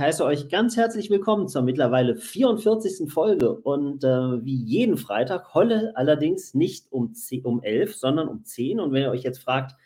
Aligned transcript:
Ich 0.00 0.06
heiße 0.06 0.24
euch 0.24 0.48
ganz 0.48 0.78
herzlich 0.78 1.10
willkommen 1.10 1.46
zur 1.46 1.60
mittlerweile 1.60 2.16
44. 2.16 3.12
Folge 3.12 3.52
und 3.52 4.02
äh, 4.02 4.08
wie 4.42 4.54
jeden 4.54 4.96
Freitag, 4.96 5.52
Holle 5.52 5.92
allerdings 5.94 6.54
nicht 6.54 6.90
um, 6.90 7.12
10, 7.12 7.44
um 7.44 7.62
11, 7.62 7.96
sondern 7.96 8.28
um 8.28 8.42
10. 8.42 8.80
Und 8.80 8.94
wenn 8.94 9.02
ihr 9.02 9.10
euch 9.10 9.24
jetzt 9.24 9.42
fragt, 9.42 9.76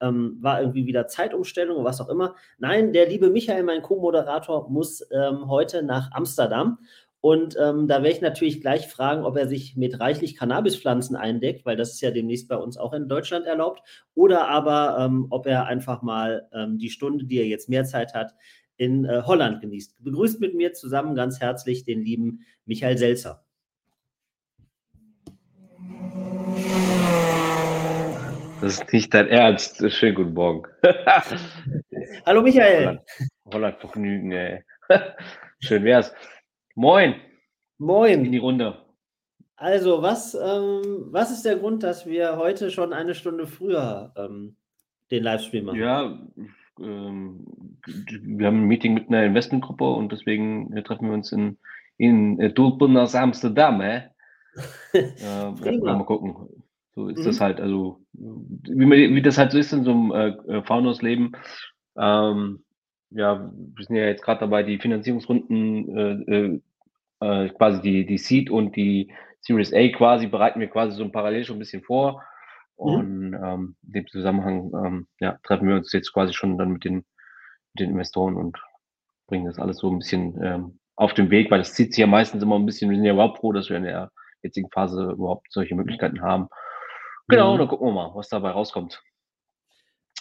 ähm, 0.00 0.38
war 0.40 0.60
irgendwie 0.60 0.86
wieder 0.86 1.08
Zeitumstellung 1.08 1.78
oder 1.78 1.86
was 1.86 2.00
auch 2.00 2.08
immer. 2.08 2.36
Nein, 2.56 2.92
der 2.92 3.08
liebe 3.08 3.30
Michael, 3.30 3.64
mein 3.64 3.82
Co-Moderator, 3.82 4.70
muss 4.70 5.04
ähm, 5.10 5.48
heute 5.48 5.82
nach 5.82 6.12
Amsterdam. 6.12 6.78
Und 7.20 7.56
ähm, 7.58 7.88
da 7.88 7.96
werde 7.96 8.10
ich 8.10 8.20
natürlich 8.20 8.60
gleich 8.60 8.86
fragen, 8.86 9.24
ob 9.24 9.36
er 9.36 9.48
sich 9.48 9.76
mit 9.76 9.98
reichlich 9.98 10.36
Cannabispflanzen 10.36 11.16
eindeckt, 11.16 11.66
weil 11.66 11.74
das 11.76 11.94
ist 11.94 12.00
ja 12.00 12.12
demnächst 12.12 12.46
bei 12.46 12.56
uns 12.56 12.76
auch 12.76 12.92
in 12.92 13.08
Deutschland 13.08 13.44
erlaubt. 13.46 13.82
Oder 14.14 14.46
aber, 14.46 14.98
ähm, 15.00 15.26
ob 15.30 15.48
er 15.48 15.66
einfach 15.66 16.02
mal 16.02 16.48
ähm, 16.52 16.78
die 16.78 16.90
Stunde, 16.90 17.24
die 17.24 17.38
er 17.38 17.46
jetzt 17.46 17.68
mehr 17.68 17.84
Zeit 17.84 18.14
hat, 18.14 18.34
in 18.76 19.04
äh, 19.04 19.22
Holland 19.24 19.60
genießt. 19.60 20.02
Begrüßt 20.02 20.40
mit 20.40 20.54
mir 20.54 20.72
zusammen 20.72 21.14
ganz 21.14 21.40
herzlich 21.40 21.84
den 21.84 22.02
lieben 22.02 22.44
Michael 22.66 22.98
Selzer. 22.98 23.44
Das 28.60 28.80
ist 28.80 28.92
nicht 28.92 29.12
dein 29.12 29.28
Ernst. 29.28 29.90
Schönen 29.92 30.14
guten 30.14 30.32
Morgen. 30.32 30.62
Hallo 32.26 32.40
Michael. 32.40 33.00
Holland, 33.52 33.78
Vergnügen, 33.78 34.32
ey. 34.32 34.64
Schön 35.60 35.84
wär's. 35.84 36.14
Moin. 36.74 37.16
Moin. 37.78 38.24
In 38.24 38.32
die 38.32 38.38
Runde. 38.38 38.78
Also, 39.56 40.02
was, 40.02 40.34
ähm, 40.34 41.06
was 41.10 41.30
ist 41.30 41.44
der 41.44 41.56
Grund, 41.56 41.82
dass 41.82 42.06
wir 42.06 42.36
heute 42.36 42.70
schon 42.70 42.92
eine 42.92 43.14
Stunde 43.14 43.46
früher 43.46 44.12
ähm, 44.16 44.56
den 45.10 45.22
Livestream 45.22 45.66
machen? 45.66 45.78
Ja, 45.78 46.18
wir 46.76 48.46
haben 48.46 48.62
ein 48.62 48.66
Meeting 48.66 48.94
mit 48.94 49.08
einer 49.08 49.24
Investmentgruppe 49.24 49.84
und 49.84 50.12
deswegen 50.12 50.72
äh, 50.76 50.82
treffen 50.82 51.08
wir 51.08 51.14
uns 51.14 51.32
in, 51.32 51.58
in 51.96 52.40
äh, 52.40 52.52
aus 52.56 53.14
Amsterdam. 53.14 53.80
Äh? 54.92 55.00
äh, 55.18 55.78
mal 55.78 56.04
gucken. 56.04 56.48
So 56.94 57.08
ist 57.08 57.18
mhm. 57.18 57.24
das 57.24 57.40
halt, 57.40 57.60
also 57.60 57.98
wie, 58.12 58.86
man, 58.86 58.92
wie 58.92 59.22
das 59.22 59.36
halt 59.36 59.50
so 59.50 59.58
ist 59.58 59.72
in 59.72 59.82
so 59.82 59.90
einem 59.90 60.12
äh, 60.12 60.28
äh 60.58 60.62
Founders-Leben. 60.62 61.32
Ähm, 61.98 62.64
ja, 63.10 63.50
wir 63.52 63.84
sind 63.84 63.96
ja 63.96 64.04
jetzt 64.04 64.22
gerade 64.22 64.40
dabei, 64.40 64.62
die 64.62 64.78
Finanzierungsrunden, 64.78 65.98
äh, 65.98 66.60
äh, 67.20 67.48
quasi 67.50 67.80
die, 67.80 68.06
die 68.06 68.18
Seed 68.18 68.50
und 68.50 68.76
die 68.76 69.12
Series 69.40 69.72
A 69.72 69.88
quasi 69.88 70.26
bereiten 70.26 70.60
wir 70.60 70.68
quasi 70.68 70.96
so 70.96 71.08
parallel 71.08 71.44
schon 71.44 71.56
ein 71.56 71.60
bisschen 71.60 71.82
vor. 71.82 72.22
Mhm. 72.78 72.84
Und 72.84 73.34
ähm, 73.34 73.76
in 73.86 73.92
dem 73.92 74.06
Zusammenhang 74.08 74.72
ähm, 74.74 75.06
ja, 75.20 75.38
treffen 75.44 75.68
wir 75.68 75.76
uns 75.76 75.92
jetzt 75.92 76.12
quasi 76.12 76.32
schon 76.32 76.58
dann 76.58 76.70
mit 76.70 76.84
den, 76.84 76.96
mit 77.74 77.80
den 77.80 77.90
Investoren 77.90 78.36
und 78.36 78.58
bringen 79.26 79.46
das 79.46 79.58
alles 79.58 79.78
so 79.78 79.90
ein 79.90 79.98
bisschen 79.98 80.40
ähm, 80.42 80.78
auf 80.96 81.14
den 81.14 81.30
Weg, 81.30 81.50
weil 81.50 81.58
das 81.58 81.74
zieht 81.74 81.92
sich 81.92 82.00
ja 82.00 82.06
meistens 82.06 82.42
immer 82.42 82.56
ein 82.56 82.66
bisschen. 82.66 82.90
Wir 82.90 82.96
sind 82.96 83.06
ja 83.06 83.14
überhaupt 83.14 83.38
froh, 83.38 83.52
dass 83.52 83.68
wir 83.68 83.76
in 83.76 83.84
der 83.84 84.10
jetzigen 84.42 84.70
Phase 84.70 85.12
überhaupt 85.12 85.46
solche 85.50 85.74
Möglichkeiten 85.74 86.20
haben. 86.22 86.48
Genau, 87.28 87.54
mhm. 87.54 87.58
dann 87.58 87.68
gucken 87.68 87.88
wir 87.88 87.92
mal, 87.92 88.14
was 88.14 88.28
dabei 88.28 88.50
rauskommt. 88.50 89.02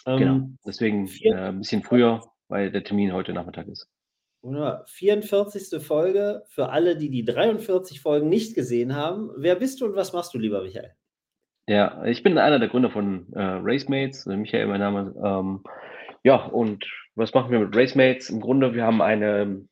Ähm, 0.05 0.17
genau, 0.17 0.47
deswegen 0.65 1.07
äh, 1.21 1.33
ein 1.33 1.59
bisschen 1.59 1.83
früher, 1.83 2.21
weil 2.47 2.71
der 2.71 2.83
Termin 2.83 3.13
heute 3.13 3.33
Nachmittag 3.33 3.67
ist. 3.67 3.87
Wunderbar. 4.41 4.85
44. 4.87 5.81
Folge 5.81 6.43
für 6.47 6.69
alle, 6.69 6.97
die 6.97 7.09
die 7.09 7.23
43 7.23 8.01
Folgen 8.01 8.27
nicht 8.27 8.55
gesehen 8.55 8.95
haben. 8.95 9.31
Wer 9.37 9.55
bist 9.55 9.79
du 9.79 9.85
und 9.85 9.95
was 9.95 10.11
machst 10.11 10.33
du, 10.33 10.37
lieber 10.37 10.61
Michael? 10.61 10.93
Ja, 11.68 12.03
ich 12.03 12.24
bin 12.24 12.38
einer 12.38 12.59
der 12.59 12.68
Gründer 12.68 12.90
von 12.91 13.31
äh, 13.34 13.41
Racemates, 13.41 14.28
äh, 14.28 14.35
Michael, 14.35 14.68
mein 14.68 14.81
Name. 14.81 15.16
Ähm, 15.24 15.63
ja, 16.24 16.35
und 16.35 16.85
was 17.16 17.34
machen 17.34 17.51
wir 17.51 17.59
mit 17.59 17.75
Racemates? 17.75 18.29
Im 18.29 18.41
Grunde, 18.41 18.74
wir 18.74 18.84
haben 18.84 19.01
eine, 19.01 19.66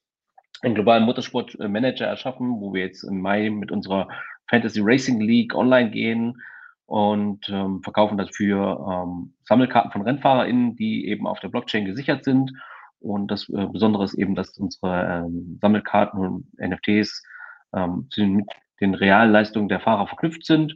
einen 0.62 0.76
globalen 0.76 1.04
Motorsportmanager 1.04 2.06
erschaffen, 2.06 2.62
wo 2.62 2.74
wir 2.74 2.82
jetzt 2.84 3.04
im 3.04 3.20
Mai 3.20 3.50
mit 3.50 3.72
unserer 3.72 4.08
Fantasy 4.50 4.80
Racing 4.82 5.20
League 5.20 5.54
online 5.54 5.92
gehen 5.92 6.42
und 6.86 7.50
ähm, 7.50 7.82
verkaufen 7.84 8.18
dafür 8.18 8.86
ähm, 8.90 9.34
Sammelkarten 9.44 9.92
von 9.92 10.04
RennfahrerInnen, 10.04 10.78
die 10.78 11.08
eben 11.08 11.28
auf 11.28 11.42
der 11.42 11.50
Blockchain 11.50 11.86
gesichert 11.86 12.24
sind. 12.24 12.54
Und 13.00 13.30
das 13.32 13.50
äh, 13.50 13.66
Besondere 13.66 14.06
ist 14.06 14.14
eben, 14.14 14.36
dass 14.36 14.58
unsere 14.58 15.26
ähm, 15.26 15.58
Sammelkarten 15.62 16.20
und 16.22 16.46
NFTs 16.58 17.22
ähm, 17.76 18.08
mit 18.18 18.48
den 18.80 18.94
realen 18.94 19.32
Leistungen 19.32 19.68
der 19.68 19.82
Fahrer 19.82 20.08
verknüpft 20.08 20.46
sind 20.46 20.74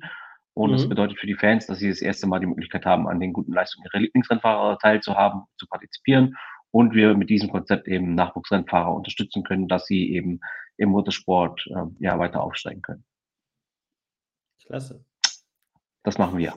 und 0.56 0.72
mhm. 0.72 0.76
das 0.78 0.90
bedeutet 0.90 1.20
für 1.20 1.28
die 1.28 1.36
Fans, 1.36 1.68
dass 1.68 1.80
sie 1.80 1.90
das 1.90 2.02
erste 2.02 2.28
Mal 2.28 2.40
die 2.40 2.48
Möglichkeit 2.48 2.86
haben, 2.86 3.08
an 3.08 3.20
den 3.20 3.34
guten 3.34 3.52
Leistungen 3.52 3.86
ihrer 3.86 4.00
Lieblingsrennfahrer 4.00 4.80
teilzuhaben, 4.80 5.44
zu 5.58 5.68
partizipieren. 5.68 6.38
Und 6.72 6.94
wir 6.94 7.16
mit 7.16 7.30
diesem 7.30 7.52
Konzept 7.52 7.88
eben 7.88 8.16
Nachwuchsrennfahrer 8.16 8.94
unterstützen 8.94 9.44
können, 9.44 9.68
dass 9.68 9.86
sie 9.86 10.12
eben 10.12 10.40
im 10.78 10.90
Motorsport 10.90 11.68
äh, 11.68 11.84
ja 12.00 12.18
weiter 12.18 12.42
aufsteigen 12.42 12.82
können. 12.82 13.04
Klasse. 14.66 15.04
Das 16.04 16.18
machen 16.18 16.38
wir. 16.38 16.54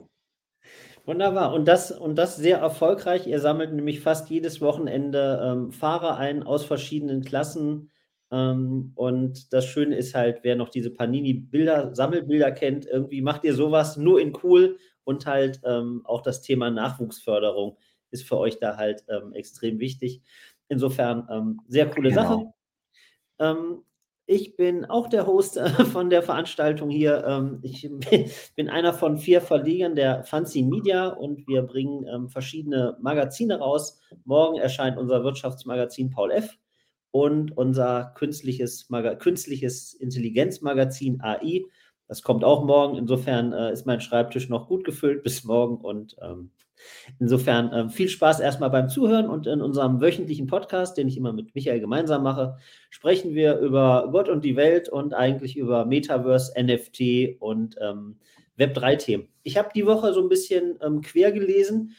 Wunderbar. 1.04 1.52
Und 1.52 1.66
das, 1.66 1.90
und 1.90 2.16
das 2.16 2.36
sehr 2.36 2.58
erfolgreich. 2.58 3.26
Ihr 3.26 3.40
sammelt 3.40 3.72
nämlich 3.72 4.00
fast 4.00 4.30
jedes 4.30 4.60
Wochenende 4.60 5.40
ähm, 5.44 5.72
Fahrer 5.72 6.18
ein 6.18 6.44
aus 6.44 6.64
verschiedenen 6.64 7.24
Klassen 7.24 7.90
ähm, 8.30 8.92
und 8.94 9.52
das 9.52 9.64
Schöne 9.66 9.96
ist 9.96 10.14
halt, 10.14 10.40
wer 10.42 10.56
noch 10.56 10.68
diese 10.68 10.90
Panini-Bilder, 10.90 11.94
Sammelbilder 11.94 12.52
kennt, 12.52 12.86
irgendwie 12.86 13.22
macht 13.22 13.44
ihr 13.44 13.54
sowas 13.54 13.96
nur 13.96 14.20
in 14.20 14.36
cool 14.42 14.78
und 15.04 15.26
halt 15.26 15.60
ähm, 15.64 16.02
auch 16.04 16.20
das 16.20 16.42
Thema 16.42 16.70
Nachwuchsförderung 16.70 17.78
ist 18.10 18.26
für 18.26 18.38
euch 18.38 18.58
da 18.58 18.76
halt 18.76 19.04
ähm, 19.08 19.32
extrem 19.32 19.78
wichtig. 19.78 20.22
Insofern 20.68 21.26
ähm, 21.30 21.60
sehr 21.68 21.88
coole 21.88 22.10
genau. 22.10 22.22
Sache. 22.22 22.52
Ähm, 23.38 23.82
ich 24.26 24.56
bin 24.56 24.84
auch 24.84 25.08
der 25.08 25.26
Host 25.26 25.56
äh, 25.56 25.70
von 25.86 26.10
der 26.10 26.22
Veranstaltung 26.22 26.90
hier. 26.90 27.24
Ähm, 27.26 27.60
ich 27.62 27.88
bin 28.56 28.68
einer 28.68 28.92
von 28.92 29.16
vier 29.16 29.40
Verlegern 29.40 29.94
der 29.94 30.24
Fancy 30.24 30.62
Media 30.62 31.08
und 31.08 31.48
wir 31.48 31.62
bringen 31.62 32.28
verschiedene 32.28 32.98
Magazine 33.00 33.58
raus. 33.58 33.98
Morgen 34.24 34.58
erscheint 34.58 34.98
unser 34.98 35.24
Wirtschaftsmagazin 35.24 36.10
Paul 36.10 36.30
F 36.32 36.58
und 37.10 37.56
unser 37.56 38.12
künstliches, 38.16 38.88
künstliches 39.18 39.94
Intelligenzmagazin 39.94 41.20
AI. 41.20 41.64
Das 42.06 42.22
kommt 42.22 42.44
auch 42.44 42.64
morgen. 42.64 42.96
Insofern 42.96 43.52
äh, 43.52 43.72
ist 43.72 43.86
mein 43.86 44.00
Schreibtisch 44.00 44.48
noch 44.48 44.68
gut 44.68 44.84
gefüllt 44.84 45.22
bis 45.22 45.44
morgen 45.44 45.76
und 45.76 46.16
ähm, 46.22 46.50
insofern 47.18 47.72
äh, 47.72 47.88
viel 47.88 48.08
Spaß 48.08 48.40
erstmal 48.40 48.70
beim 48.70 48.88
Zuhören 48.88 49.28
und 49.28 49.46
in 49.46 49.60
unserem 49.60 50.00
wöchentlichen 50.00 50.46
Podcast, 50.46 50.96
den 50.96 51.08
ich 51.08 51.16
immer 51.16 51.32
mit 51.32 51.54
Michael 51.54 51.80
gemeinsam 51.80 52.22
mache, 52.22 52.56
sprechen 52.90 53.34
wir 53.34 53.58
über 53.58 54.08
Gott 54.10 54.28
und 54.28 54.44
die 54.44 54.56
Welt 54.56 54.88
und 54.88 55.14
eigentlich 55.14 55.56
über 55.56 55.84
Metaverse, 55.84 56.52
NFT 56.60 57.40
und 57.40 57.76
ähm, 57.80 58.16
Web3-Themen. 58.58 59.28
Ich 59.42 59.56
habe 59.56 59.70
die 59.74 59.86
Woche 59.86 60.12
so 60.12 60.22
ein 60.22 60.28
bisschen 60.28 60.78
ähm, 60.82 61.00
quer 61.00 61.32
gelesen 61.32 61.94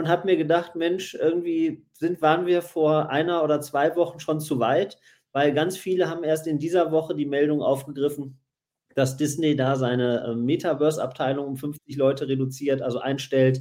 und 0.00 0.08
habe 0.08 0.26
mir 0.26 0.36
gedacht, 0.36 0.76
Mensch, 0.76 1.14
irgendwie 1.14 1.86
sind, 1.92 2.22
waren 2.22 2.46
wir 2.46 2.62
vor 2.62 3.10
einer 3.10 3.44
oder 3.44 3.60
zwei 3.60 3.94
Wochen 3.96 4.18
schon 4.18 4.40
zu 4.40 4.58
weit, 4.58 4.98
weil 5.32 5.52
ganz 5.52 5.76
viele 5.76 6.08
haben 6.08 6.24
erst 6.24 6.46
in 6.46 6.58
dieser 6.58 6.90
Woche 6.90 7.14
die 7.14 7.26
Meldung 7.26 7.62
aufgegriffen, 7.62 8.40
dass 8.94 9.18
Disney 9.18 9.56
da 9.56 9.76
seine 9.76 10.24
äh, 10.24 10.34
Metaverse-Abteilung 10.34 11.46
um 11.46 11.56
50 11.56 11.96
Leute 11.96 12.28
reduziert, 12.28 12.80
also 12.80 12.98
einstellt. 12.98 13.60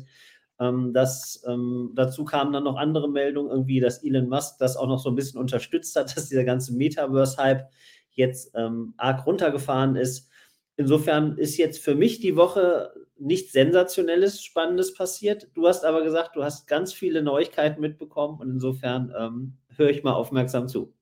Ähm, 0.59 0.94
das, 0.94 1.44
ähm, 1.45 1.91
dazu 1.95 2.24
kamen 2.24 2.53
dann 2.53 2.63
noch 2.63 2.77
andere 2.77 3.09
Meldungen, 3.09 3.51
irgendwie, 3.51 3.81
dass 3.81 4.01
Elon 4.01 4.30
Musk 4.30 4.59
das 4.59 4.77
auch 4.77 4.88
noch 4.88 5.00
so 5.00 5.09
ein 5.09 5.15
bisschen 5.15 5.39
unterstützt 5.39 5.95
hat, 5.97 6.06
dass 6.15 6.30
dieser 6.30 6.45
ganze 6.45 6.74
Metaverse-Hype 6.74 7.68
jetzt 8.12 8.51
ähm, 8.56 8.94
arg 8.95 9.25
runtergefahren 9.25 9.97
ist. 9.97 10.30
Insofern 10.77 11.38
ist 11.38 11.57
jetzt 11.57 11.83
für 11.83 11.95
mich 11.95 12.21
die 12.21 12.38
Woche 12.38 12.94
nichts 13.19 13.51
Sensationelles, 13.51 14.44
Spannendes 14.44 14.94
passiert. 14.94 15.48
Du 15.54 15.68
hast 15.68 15.86
aber 15.86 16.04
gesagt, 16.04 16.36
du 16.36 16.44
hast 16.44 16.68
ganz 16.68 16.94
viele 16.94 17.21
Neuigkeiten 17.21 17.81
mitbekommen 17.81 18.39
und 18.39 18.50
insofern 18.50 19.13
ähm, 19.18 19.54
höre 19.75 19.89
ich 19.89 20.04
mal 20.04 20.13
aufmerksam 20.13 20.68
zu. 20.68 20.94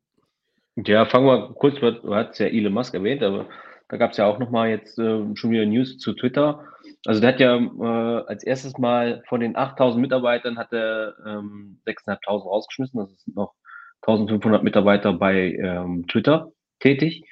Ja, 0.76 1.06
fangen 1.06 1.26
wir 1.26 1.54
kurz, 1.56 1.80
du 1.80 2.14
hast 2.14 2.40
ja 2.40 2.48
Elon 2.48 2.74
Musk 2.74 2.94
erwähnt, 2.94 3.24
aber 3.24 3.48
da 3.90 3.98
gab 3.98 4.12
es 4.12 4.18
ja 4.18 4.26
auch 4.26 4.38
nochmal 4.38 4.70
jetzt 4.70 5.00
äh, 5.00 5.24
schon 5.36 5.52
wieder 5.52 5.66
News 5.66 5.98
zu 5.98 6.14
Twitter. 6.14 6.64
Also 7.06 7.22
der 7.22 7.34
hat 7.34 7.40
ja 7.40 7.58
äh, 7.58 8.24
als 8.28 8.44
erstes 8.44 8.78
Mal 8.78 9.24
von 9.28 9.40
den 9.40 9.56
8000 9.56 10.02
Mitarbeitern 10.02 10.58
hat 10.58 10.74
er 10.74 11.16
ähm, 11.26 11.80
6.500 11.88 12.44
rausgeschmissen. 12.44 13.00
Das 13.00 13.24
sind 13.24 13.36
noch 13.36 13.54
1500 14.02 14.64
Mitarbeiter 14.64 15.14
bei 15.14 15.54
ähm, 15.54 16.06
Twitter 16.08 16.52
tätig. 16.80 17.24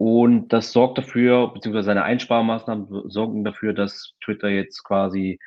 Und 0.00 0.48
das 0.48 0.72
sorgt 0.72 0.96
dafür, 0.96 1.52
beziehungsweise 1.52 1.84
seine 1.84 2.04
Einsparmaßnahmen 2.04 3.10
sorgen 3.10 3.44
dafür, 3.44 3.74
dass 3.74 4.14
Twitter 4.24 4.48
jetzt 4.48 4.82
quasi 4.82 5.38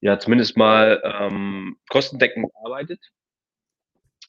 ja 0.00 0.18
zumindest 0.18 0.56
mal 0.56 1.00
ähm, 1.04 1.76
kostendeckend 1.88 2.50
arbeitet. 2.64 2.98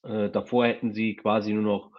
Äh, 0.04 0.30
davor 0.30 0.68
hätten 0.68 0.94
sie 0.94 1.16
quasi 1.16 1.52
nur 1.52 1.64
noch 1.64 1.92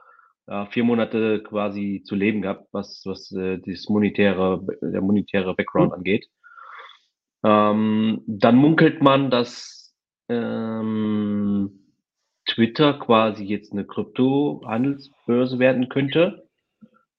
ja, 0.46 0.67
vier 0.67 0.84
Monate 0.84 1.43
quasi 1.43 2.05
zu 2.05 2.14
leben 2.14 2.40
gehabt, 2.43 2.69
was, 2.70 3.02
was 3.05 3.32
äh, 3.32 3.58
das 3.58 3.88
monetäre, 3.88 4.64
der 4.81 5.00
monetäre 5.00 5.52
Background 5.56 5.90
mhm. 5.90 5.94
angeht. 5.96 6.28
Ähm, 7.43 8.23
dann 8.28 8.55
munkelt 8.55 9.02
man, 9.02 9.28
dass 9.28 9.93
ähm, 10.28 11.81
Twitter 12.46 12.94
quasi 12.94 13.43
jetzt 13.43 13.73
eine 13.73 13.85
Krypto-Handelsbörse 13.85 15.58
werden 15.58 15.88
könnte. 15.88 16.49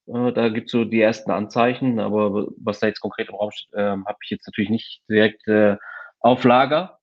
Äh, 0.07 0.33
da 0.33 0.49
gibt 0.49 0.67
es 0.67 0.71
so 0.71 0.85
die 0.85 1.01
ersten 1.01 1.31
Anzeichen, 1.31 1.99
aber 1.99 2.47
was 2.57 2.79
da 2.79 2.87
jetzt 2.87 3.01
konkret 3.01 3.29
im 3.29 3.35
Raum 3.35 3.51
steht, 3.51 3.73
äh, 3.73 3.81
habe 3.81 4.17
ich 4.23 4.29
jetzt 4.29 4.47
natürlich 4.47 4.69
nicht 4.69 5.01
direkt 5.09 5.47
äh, 5.47 5.77
auf 6.19 6.43
Lager. 6.43 6.99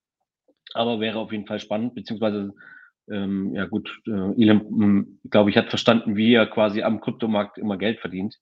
Aber 0.73 1.01
wäre 1.01 1.19
auf 1.19 1.33
jeden 1.33 1.47
Fall 1.47 1.59
spannend, 1.59 1.95
beziehungsweise 1.95 2.55
ähm, 3.11 3.55
ja 3.55 3.67
gut, 3.67 4.01
äh, 4.07 4.43
Elon, 4.43 4.61
hm, 4.61 5.21
glaube 5.31 5.51
ich, 5.51 5.57
hat 5.57 5.69
verstanden, 5.69 6.17
wie 6.17 6.35
er 6.35 6.47
quasi 6.47 6.83
am 6.83 7.01
Kryptomarkt 7.01 7.59
immer 7.59 7.77
Geld 7.77 7.99
verdient. 8.01 8.37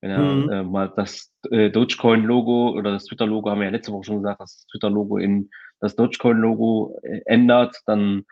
Wenn 0.00 0.10
er 0.10 0.18
mhm. 0.18 0.50
äh, 0.50 0.62
mal 0.62 0.92
das 0.94 1.32
äh, 1.50 1.70
Dogecoin-Logo 1.70 2.70
oder 2.70 2.92
das 2.92 3.04
Twitter-Logo, 3.04 3.50
haben 3.50 3.58
wir 3.58 3.66
ja 3.66 3.72
letzte 3.72 3.92
Woche 3.92 4.04
schon 4.04 4.22
gesagt, 4.22 4.40
das 4.40 4.66
Twitter-Logo 4.70 5.18
in 5.18 5.50
das 5.80 5.96
Dogecoin-Logo 5.96 7.00
äh, 7.02 7.20
ändert, 7.26 7.76
dann 7.86 8.24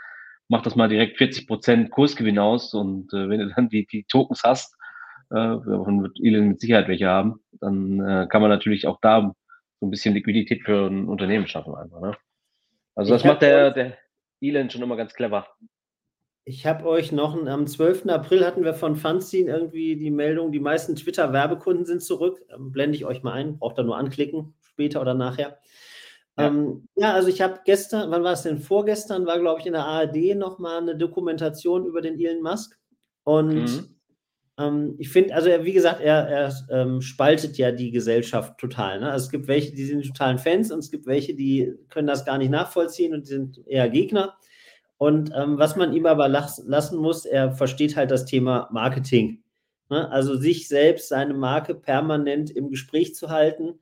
macht 0.48 0.64
das 0.64 0.76
mal 0.76 0.88
direkt 0.88 1.18
40 1.18 1.46
Prozent 1.46 1.90
Kursgewinn 1.90 2.38
aus. 2.38 2.72
Und 2.72 3.12
wenn 3.12 3.40
du 3.40 3.52
dann 3.54 3.68
die, 3.68 3.84
die 3.84 4.04
Tokens 4.04 4.44
hast, 4.44 4.76
davon 5.30 6.02
wird 6.02 6.18
Elon 6.22 6.48
mit 6.48 6.60
Sicherheit 6.60 6.88
welche 6.88 7.08
haben, 7.08 7.40
dann 7.60 8.00
äh, 8.00 8.26
kann 8.28 8.42
man 8.42 8.50
natürlich 8.50 8.86
auch 8.86 8.98
da 9.00 9.32
so 9.80 9.86
ein 9.86 9.90
bisschen 9.90 10.14
Liquidität 10.14 10.62
für 10.62 10.86
ein 10.86 11.08
Unternehmen 11.08 11.46
schaffen 11.46 11.74
einfach. 11.74 12.00
Ne? 12.00 12.16
Also 12.94 13.12
das 13.12 13.24
macht 13.24 13.42
der, 13.42 13.70
der 13.72 13.98
Elon 14.40 14.70
schon 14.70 14.82
immer 14.82 14.96
ganz 14.96 15.14
clever. 15.14 15.46
Ich 16.48 16.64
habe 16.64 16.86
euch 16.86 17.10
noch, 17.10 17.34
am 17.34 17.66
12. 17.66 18.06
April 18.06 18.46
hatten 18.46 18.62
wir 18.62 18.72
von 18.72 18.94
Fanzine 18.94 19.50
irgendwie 19.50 19.96
die 19.96 20.12
Meldung, 20.12 20.52
die 20.52 20.60
meisten 20.60 20.94
Twitter-Werbekunden 20.94 21.84
sind 21.84 22.02
zurück. 22.02 22.40
Ähm, 22.54 22.70
blende 22.70 22.96
ich 22.96 23.04
euch 23.04 23.24
mal 23.24 23.32
ein, 23.32 23.58
braucht 23.58 23.78
da 23.78 23.82
nur 23.82 23.96
anklicken, 23.96 24.54
später 24.62 25.00
oder 25.00 25.14
nachher. 25.14 25.58
Ja, 26.38 26.46
ähm, 26.46 26.88
ja 26.94 27.12
also 27.12 27.28
ich 27.28 27.42
habe 27.42 27.60
gestern, 27.64 28.12
wann 28.12 28.22
war 28.22 28.34
es 28.34 28.42
denn? 28.42 28.60
Vorgestern 28.60 29.26
war, 29.26 29.40
glaube 29.40 29.60
ich, 29.60 29.66
in 29.66 29.72
der 29.72 29.86
ARD 29.86 30.36
nochmal 30.36 30.78
eine 30.78 30.96
Dokumentation 30.96 31.84
über 31.84 32.00
den 32.00 32.18
Elon 32.18 32.42
Musk. 32.42 32.78
Und 33.24 33.54
mhm. 33.54 33.95
Ähm, 34.58 34.94
ich 34.98 35.10
finde, 35.10 35.34
also 35.34 35.50
wie 35.62 35.72
gesagt, 35.72 36.00
er, 36.00 36.28
er 36.28 36.52
ähm, 36.70 37.00
spaltet 37.00 37.58
ja 37.58 37.72
die 37.72 37.90
Gesellschaft 37.90 38.58
total. 38.58 39.00
Ne? 39.00 39.10
Also 39.10 39.26
es 39.26 39.30
gibt 39.30 39.48
welche, 39.48 39.72
die 39.72 39.84
sind 39.84 40.06
totalen 40.06 40.38
Fans 40.38 40.72
und 40.72 40.78
es 40.78 40.90
gibt 40.90 41.06
welche, 41.06 41.34
die 41.34 41.74
können 41.90 42.06
das 42.06 42.24
gar 42.24 42.38
nicht 42.38 42.50
nachvollziehen 42.50 43.14
und 43.14 43.22
die 43.22 43.32
sind 43.32 43.66
eher 43.66 43.88
Gegner. 43.88 44.36
Und 44.98 45.30
ähm, 45.36 45.58
was 45.58 45.76
man 45.76 45.92
ihm 45.92 46.06
aber 46.06 46.28
lassen 46.28 46.96
muss, 46.96 47.26
er 47.26 47.52
versteht 47.52 47.96
halt 47.96 48.10
das 48.10 48.24
Thema 48.24 48.68
Marketing. 48.72 49.42
Ne? 49.90 50.10
Also 50.10 50.36
sich 50.36 50.68
selbst, 50.68 51.08
seine 51.08 51.34
Marke 51.34 51.74
permanent 51.74 52.50
im 52.50 52.70
Gespräch 52.70 53.14
zu 53.14 53.28
halten. 53.28 53.78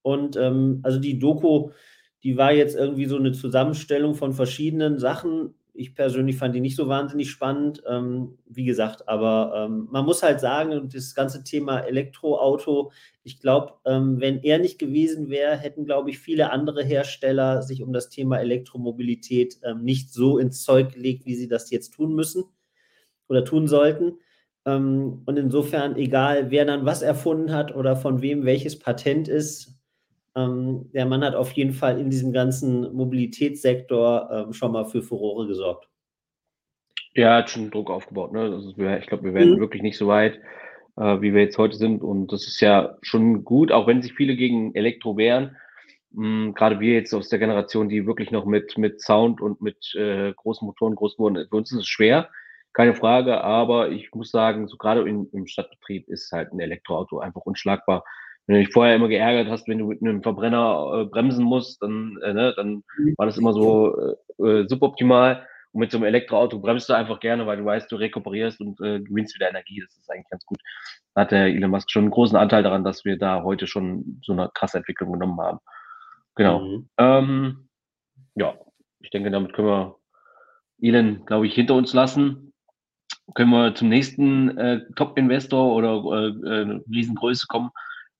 Und 0.00 0.36
ähm, 0.36 0.80
also 0.82 0.98
die 0.98 1.18
Doku, 1.18 1.72
die 2.22 2.38
war 2.38 2.52
jetzt 2.52 2.74
irgendwie 2.74 3.06
so 3.06 3.16
eine 3.16 3.32
Zusammenstellung 3.32 4.14
von 4.14 4.32
verschiedenen 4.32 4.98
Sachen, 4.98 5.54
ich 5.76 5.94
persönlich 5.94 6.36
fand 6.36 6.54
die 6.54 6.60
nicht 6.60 6.76
so 6.76 6.88
wahnsinnig 6.88 7.30
spannend. 7.30 7.82
Ähm, 7.88 8.38
wie 8.46 8.64
gesagt, 8.64 9.08
aber 9.08 9.52
ähm, 9.56 9.88
man 9.90 10.04
muss 10.04 10.22
halt 10.22 10.40
sagen, 10.40 10.88
das 10.92 11.14
ganze 11.14 11.44
Thema 11.44 11.80
Elektroauto, 11.80 12.92
ich 13.22 13.40
glaube, 13.40 13.74
ähm, 13.84 14.20
wenn 14.20 14.42
er 14.42 14.58
nicht 14.58 14.78
gewesen 14.78 15.28
wäre, 15.28 15.56
hätten, 15.56 15.84
glaube 15.84 16.10
ich, 16.10 16.18
viele 16.18 16.50
andere 16.50 16.82
Hersteller 16.82 17.62
sich 17.62 17.82
um 17.82 17.92
das 17.92 18.08
Thema 18.08 18.38
Elektromobilität 18.38 19.58
ähm, 19.62 19.82
nicht 19.82 20.12
so 20.12 20.38
ins 20.38 20.62
Zeug 20.62 20.92
gelegt, 20.94 21.26
wie 21.26 21.34
sie 21.34 21.48
das 21.48 21.70
jetzt 21.70 21.90
tun 21.94 22.14
müssen 22.14 22.44
oder 23.28 23.44
tun 23.44 23.68
sollten. 23.68 24.18
Ähm, 24.64 25.22
und 25.26 25.38
insofern, 25.38 25.96
egal 25.96 26.50
wer 26.50 26.64
dann 26.64 26.84
was 26.84 27.02
erfunden 27.02 27.52
hat 27.52 27.74
oder 27.74 27.96
von 27.96 28.22
wem 28.22 28.44
welches 28.44 28.78
Patent 28.78 29.28
ist, 29.28 29.75
ähm, 30.36 30.90
der 30.92 31.06
Mann 31.06 31.24
hat 31.24 31.34
auf 31.34 31.52
jeden 31.52 31.72
Fall 31.72 31.98
in 31.98 32.10
diesem 32.10 32.32
ganzen 32.32 32.94
Mobilitätssektor 32.94 34.28
ähm, 34.30 34.52
schon 34.52 34.72
mal 34.72 34.84
für 34.84 35.02
Furore 35.02 35.46
gesorgt. 35.46 35.88
Ja, 37.14 37.36
hat 37.36 37.48
schon 37.48 37.70
Druck 37.70 37.90
aufgebaut. 37.90 38.32
Ne? 38.32 38.40
Also 38.40 38.68
ich 38.68 39.06
glaube, 39.06 39.24
wir 39.24 39.34
werden 39.34 39.54
mhm. 39.54 39.60
wirklich 39.60 39.82
nicht 39.82 39.96
so 39.96 40.06
weit, 40.06 40.38
äh, 40.96 41.20
wie 41.22 41.32
wir 41.32 41.40
jetzt 41.40 41.56
heute 41.56 41.76
sind. 41.76 42.02
Und 42.02 42.30
das 42.30 42.46
ist 42.46 42.60
ja 42.60 42.98
schon 43.00 43.44
gut, 43.44 43.72
auch 43.72 43.86
wenn 43.86 44.02
sich 44.02 44.12
viele 44.12 44.36
gegen 44.36 44.74
Elektro 44.74 45.16
wehren. 45.16 45.56
Mh, 46.12 46.44
hm, 46.44 46.54
gerade 46.54 46.80
wir 46.80 46.92
jetzt 46.92 47.14
aus 47.14 47.30
der 47.30 47.38
Generation, 47.38 47.88
die 47.88 48.06
wirklich 48.06 48.30
noch 48.30 48.44
mit, 48.44 48.76
mit 48.76 49.00
Sound 49.00 49.40
und 49.40 49.62
mit 49.62 49.94
äh, 49.94 50.34
großen 50.34 50.66
Motoren 50.66 50.94
groß 50.94 51.18
wurden, 51.18 51.46
für 51.48 51.56
uns 51.56 51.72
ist 51.72 51.78
es 51.78 51.88
schwer, 51.88 52.28
keine 52.74 52.94
Frage. 52.94 53.42
Aber 53.42 53.88
ich 53.88 54.14
muss 54.14 54.30
sagen, 54.30 54.68
so 54.68 54.76
gerade 54.76 55.08
in, 55.08 55.30
im 55.32 55.46
Stadtbetrieb 55.46 56.08
ist 56.08 56.30
halt 56.30 56.52
ein 56.52 56.60
Elektroauto 56.60 57.20
einfach 57.20 57.40
unschlagbar 57.46 58.04
wenn 58.46 58.56
du 58.56 58.64
dich 58.64 58.72
vorher 58.72 58.94
immer 58.94 59.08
geärgert 59.08 59.48
hast, 59.48 59.66
wenn 59.68 59.78
du 59.78 59.86
mit 59.86 60.00
einem 60.00 60.22
Verbrenner 60.22 61.02
äh, 61.02 61.04
bremsen 61.06 61.44
musst, 61.44 61.82
dann, 61.82 62.16
äh, 62.22 62.32
ne, 62.32 62.54
dann 62.56 62.84
war 63.16 63.26
das 63.26 63.38
immer 63.38 63.52
so 63.52 64.16
äh, 64.38 64.42
äh, 64.42 64.68
suboptimal. 64.68 65.46
Und 65.72 65.80
mit 65.80 65.90
so 65.90 65.98
einem 65.98 66.06
Elektroauto 66.06 66.60
bremst 66.60 66.88
du 66.88 66.94
einfach 66.94 67.20
gerne, 67.20 67.46
weil 67.46 67.58
du 67.58 67.64
weißt, 67.64 67.90
du 67.90 67.96
rekuperierst 67.96 68.60
und 68.60 68.80
äh, 68.80 69.00
gewinnst 69.00 69.34
wieder 69.34 69.50
Energie. 69.50 69.80
Das 69.80 69.96
ist 69.96 70.10
eigentlich 70.10 70.30
ganz 70.30 70.46
gut. 70.46 70.58
Da 71.14 71.22
hat 71.22 71.32
der 71.32 71.46
Elon 71.46 71.70
Musk 71.70 71.90
schon 71.90 72.04
einen 72.04 72.12
großen 72.12 72.36
Anteil 72.36 72.62
daran, 72.62 72.84
dass 72.84 73.04
wir 73.04 73.18
da 73.18 73.42
heute 73.42 73.66
schon 73.66 74.20
so 74.24 74.32
eine 74.32 74.48
krasse 74.54 74.78
Entwicklung 74.78 75.12
genommen 75.12 75.40
haben. 75.40 75.58
Genau. 76.36 76.60
Mhm. 76.60 76.88
Ähm, 76.98 77.68
ja, 78.36 78.54
ich 79.00 79.10
denke, 79.10 79.30
damit 79.30 79.54
können 79.54 79.68
wir 79.68 79.96
Elon, 80.80 81.24
glaube 81.26 81.46
ich, 81.46 81.54
hinter 81.54 81.74
uns 81.74 81.92
lassen. 81.92 82.52
Können 83.34 83.50
wir 83.50 83.74
zum 83.74 83.88
nächsten 83.88 84.56
äh, 84.56 84.80
Top-Investor 84.94 85.74
oder 85.74 85.94
äh, 86.14 86.48
äh, 86.48 86.80
Riesengröße 86.88 87.46
kommen. 87.48 87.70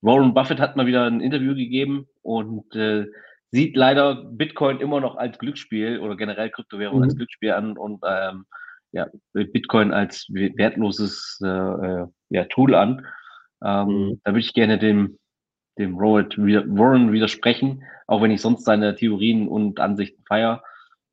Warren 0.01 0.35
Buffett 0.35 0.61
hat 0.61 0.77
mal 0.77 0.87
wieder 0.87 1.05
ein 1.05 1.21
Interview 1.21 1.55
gegeben 1.55 2.07
und 2.23 2.75
äh, 2.75 3.07
sieht 3.51 3.77
leider 3.77 4.25
Bitcoin 4.25 4.81
immer 4.81 5.01
noch 5.01 5.17
als 5.17 5.39
Glücksspiel 5.39 6.01
oder 6.01 6.17
generell 6.17 6.51
Kryptowährung 6.51 6.99
mhm. 6.99 7.05
als 7.05 7.17
Glücksspiel 7.17 7.53
an 7.53 7.77
und 7.77 8.03
ähm, 8.07 8.47
ja, 8.93 9.09
Bitcoin 9.33 9.93
als 9.93 10.27
wertloses 10.29 11.41
äh, 11.43 11.47
äh, 11.47 12.07
ja, 12.31 12.45
Tool 12.45 12.75
an. 12.75 13.07
Ähm, 13.65 13.87
mhm. 13.89 14.21
Da 14.25 14.33
würde 14.33 14.41
ich 14.41 14.55
gerne 14.55 14.79
dem, 14.79 15.19
dem 15.79 15.99
Warren 15.99 17.13
widersprechen, 17.13 17.85
auch 18.07 18.23
wenn 18.23 18.31
ich 18.31 18.41
sonst 18.41 18.65
seine 18.65 18.95
Theorien 18.95 19.49
und 19.49 19.81
Ansichten 19.81 20.23
feiere. 20.27 20.63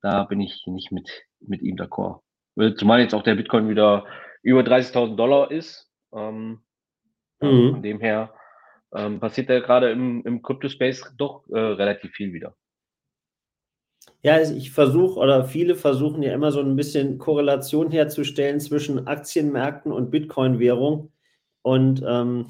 Da 0.02 0.24
bin 0.24 0.42
ich 0.42 0.64
nicht 0.68 0.92
mit, 0.92 1.10
mit 1.40 1.62
ihm 1.62 1.78
d'accord. 1.78 2.22
Zumal 2.78 3.00
jetzt 3.00 3.16
auch 3.16 3.24
der 3.24 3.36
Bitcoin 3.36 3.70
wieder 3.70 4.06
über 4.42 4.62
30.000 4.62 5.16
Dollar 5.16 5.52
ist. 5.52 5.90
Ähm, 6.14 6.60
mhm. 7.42 7.72
Von 7.72 7.84
dem 7.84 8.00
her 8.00 8.34
ähm, 8.96 9.20
passiert 9.20 9.50
ja 9.50 9.60
gerade 9.60 9.92
im, 9.92 10.24
im 10.26 10.42
Crypto-Space 10.42 11.14
doch 11.18 11.48
äh, 11.50 11.60
relativ 11.60 12.12
viel 12.12 12.34
wieder. 12.34 12.56
Ja, 14.22 14.36
also 14.36 14.56
ich 14.56 14.72
versuche 14.72 15.20
oder 15.20 15.46
viele 15.46 15.76
versuchen 15.76 16.24
ja 16.24 16.34
immer 16.34 16.52
so 16.52 16.62
ein 16.62 16.76
bisschen 16.76 17.18
Korrelation 17.18 17.92
herzustellen 17.92 18.60
zwischen 18.60 19.08
Aktienmärkten 19.08 19.92
und 19.92 20.12
Bitcoin-Währung. 20.12 21.12
Und 21.62 22.04
ähm, 22.08 22.48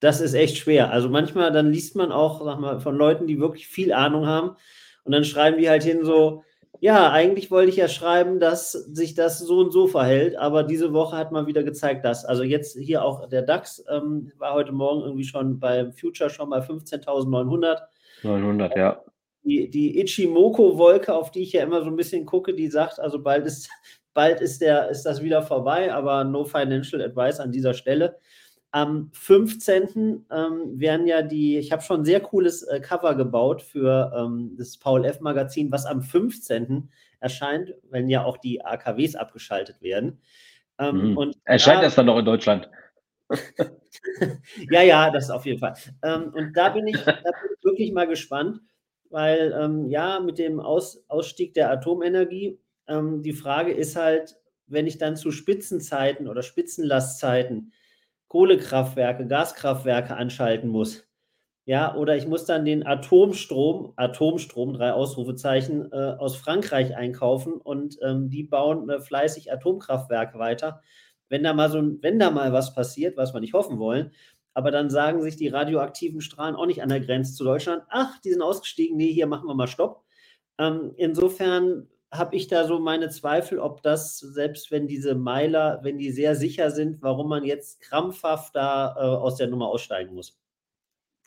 das 0.00 0.20
ist 0.20 0.34
echt 0.34 0.58
schwer. 0.58 0.90
Also 0.92 1.08
manchmal 1.08 1.52
dann 1.52 1.72
liest 1.72 1.96
man 1.96 2.12
auch 2.12 2.44
sag 2.44 2.60
mal, 2.60 2.80
von 2.80 2.96
Leuten, 2.96 3.26
die 3.26 3.40
wirklich 3.40 3.66
viel 3.66 3.92
Ahnung 3.92 4.26
haben. 4.26 4.56
Und 5.04 5.12
dann 5.12 5.24
schreiben 5.24 5.58
die 5.58 5.68
halt 5.68 5.82
hin 5.82 6.04
so, 6.04 6.44
ja, 6.80 7.10
eigentlich 7.10 7.50
wollte 7.50 7.70
ich 7.70 7.76
ja 7.76 7.88
schreiben, 7.88 8.38
dass 8.38 8.72
sich 8.72 9.14
das 9.14 9.38
so 9.38 9.58
und 9.58 9.72
so 9.72 9.88
verhält, 9.88 10.36
aber 10.36 10.62
diese 10.62 10.92
Woche 10.92 11.16
hat 11.16 11.32
man 11.32 11.46
wieder 11.46 11.64
gezeigt, 11.64 12.04
dass. 12.04 12.24
Also 12.24 12.44
jetzt 12.44 12.78
hier 12.78 13.04
auch 13.04 13.28
der 13.28 13.42
DAX 13.42 13.84
ähm, 13.90 14.30
war 14.38 14.54
heute 14.54 14.72
Morgen 14.72 15.02
irgendwie 15.02 15.24
schon 15.24 15.58
beim 15.58 15.92
Future 15.92 16.30
schon 16.30 16.50
mal 16.50 16.60
15.900. 16.60 17.78
900, 18.22 18.76
ja. 18.76 19.02
Die, 19.42 19.68
die 19.70 20.00
Ichimoku-Wolke, 20.00 21.14
auf 21.14 21.30
die 21.30 21.42
ich 21.42 21.52
ja 21.52 21.62
immer 21.62 21.82
so 21.82 21.88
ein 21.88 21.96
bisschen 21.96 22.26
gucke, 22.26 22.54
die 22.54 22.68
sagt, 22.68 23.00
also 23.00 23.22
bald 23.22 23.46
ist, 23.46 23.68
bald 24.14 24.40
ist, 24.40 24.60
der, 24.60 24.88
ist 24.88 25.02
das 25.02 25.22
wieder 25.22 25.42
vorbei, 25.42 25.92
aber 25.92 26.22
no 26.24 26.44
financial 26.44 27.02
advice 27.02 27.40
an 27.40 27.50
dieser 27.50 27.74
Stelle. 27.74 28.18
Am 28.70 29.10
15. 29.12 30.26
Ähm, 30.30 30.78
werden 30.78 31.06
ja 31.06 31.22
die, 31.22 31.58
ich 31.58 31.72
habe 31.72 31.82
schon 31.82 32.02
ein 32.02 32.04
sehr 32.04 32.20
cooles 32.20 32.62
äh, 32.62 32.80
Cover 32.80 33.14
gebaut 33.14 33.62
für 33.62 34.12
ähm, 34.14 34.54
das 34.58 34.76
Paul 34.76 35.04
F. 35.04 35.20
Magazin, 35.20 35.72
was 35.72 35.86
am 35.86 36.02
15. 36.02 36.90
erscheint, 37.20 37.74
wenn 37.90 38.08
ja 38.08 38.24
auch 38.24 38.36
die 38.36 38.64
AKWs 38.64 39.16
abgeschaltet 39.16 39.80
werden. 39.80 40.20
Ähm, 40.78 41.10
mhm. 41.10 41.16
und 41.16 41.36
erscheint 41.44 41.78
da, 41.78 41.82
das 41.84 41.94
dann 41.94 42.06
noch 42.06 42.18
in 42.18 42.24
Deutschland? 42.24 42.70
ja, 44.70 44.82
ja, 44.82 45.10
das 45.10 45.30
auf 45.30 45.44
jeden 45.46 45.58
Fall. 45.58 45.74
Ähm, 46.02 46.32
und 46.34 46.56
da 46.56 46.68
bin, 46.68 46.86
ich, 46.86 47.02
da 47.02 47.12
bin 47.12 47.50
ich 47.56 47.64
wirklich 47.64 47.92
mal 47.92 48.06
gespannt, 48.06 48.60
weil 49.10 49.54
ähm, 49.58 49.88
ja, 49.88 50.20
mit 50.20 50.38
dem 50.38 50.60
Aus, 50.60 51.04
Ausstieg 51.08 51.54
der 51.54 51.70
Atomenergie, 51.70 52.58
ähm, 52.86 53.22
die 53.22 53.32
Frage 53.32 53.72
ist 53.72 53.96
halt, 53.96 54.36
wenn 54.66 54.86
ich 54.86 54.98
dann 54.98 55.16
zu 55.16 55.30
Spitzenzeiten 55.30 56.28
oder 56.28 56.42
Spitzenlastzeiten 56.42 57.72
Kohlekraftwerke, 58.28 59.26
Gaskraftwerke 59.26 60.16
anschalten 60.16 60.68
muss. 60.68 61.08
Ja, 61.64 61.94
oder 61.94 62.16
ich 62.16 62.26
muss 62.26 62.46
dann 62.46 62.64
den 62.64 62.86
Atomstrom, 62.86 63.92
Atomstrom, 63.96 64.72
drei 64.72 64.92
Ausrufezeichen, 64.92 65.92
äh, 65.92 66.14
aus 66.18 66.36
Frankreich 66.36 66.96
einkaufen 66.96 67.54
und 67.54 67.98
ähm, 68.02 68.30
die 68.30 68.42
bauen 68.42 68.88
äh, 68.88 69.00
fleißig 69.00 69.52
Atomkraftwerke 69.52 70.38
weiter. 70.38 70.80
Wenn 71.28 71.42
da 71.42 71.52
mal 71.52 71.70
so, 71.70 71.82
wenn 72.00 72.18
da 72.18 72.30
mal 72.30 72.54
was 72.54 72.74
passiert, 72.74 73.18
was 73.18 73.34
wir 73.34 73.40
nicht 73.40 73.52
hoffen 73.52 73.78
wollen, 73.78 74.12
aber 74.54 74.70
dann 74.70 74.88
sagen 74.88 75.22
sich 75.22 75.36
die 75.36 75.48
radioaktiven 75.48 76.22
Strahlen 76.22 76.56
auch 76.56 76.64
nicht 76.64 76.82
an 76.82 76.88
der 76.88 77.00
Grenze 77.00 77.34
zu 77.34 77.44
Deutschland, 77.44 77.82
ach, 77.90 78.18
die 78.20 78.30
sind 78.30 78.40
ausgestiegen, 78.40 78.96
nee, 78.96 79.12
hier 79.12 79.26
machen 79.26 79.46
wir 79.46 79.54
mal 79.54 79.68
Stopp. 79.68 80.04
Ähm, 80.58 80.94
insofern 80.96 81.86
habe 82.10 82.36
ich 82.36 82.48
da 82.48 82.64
so 82.64 82.78
meine 82.78 83.10
Zweifel, 83.10 83.58
ob 83.58 83.82
das, 83.82 84.18
selbst 84.18 84.70
wenn 84.70 84.86
diese 84.86 85.14
Meiler, 85.14 85.80
wenn 85.82 85.98
die 85.98 86.10
sehr 86.10 86.34
sicher 86.36 86.70
sind, 86.70 87.02
warum 87.02 87.28
man 87.28 87.44
jetzt 87.44 87.80
krampfhaft 87.80 88.56
da 88.56 88.94
äh, 88.96 89.00
aus 89.00 89.36
der 89.36 89.48
Nummer 89.48 89.68
aussteigen 89.68 90.14
muss. 90.14 90.38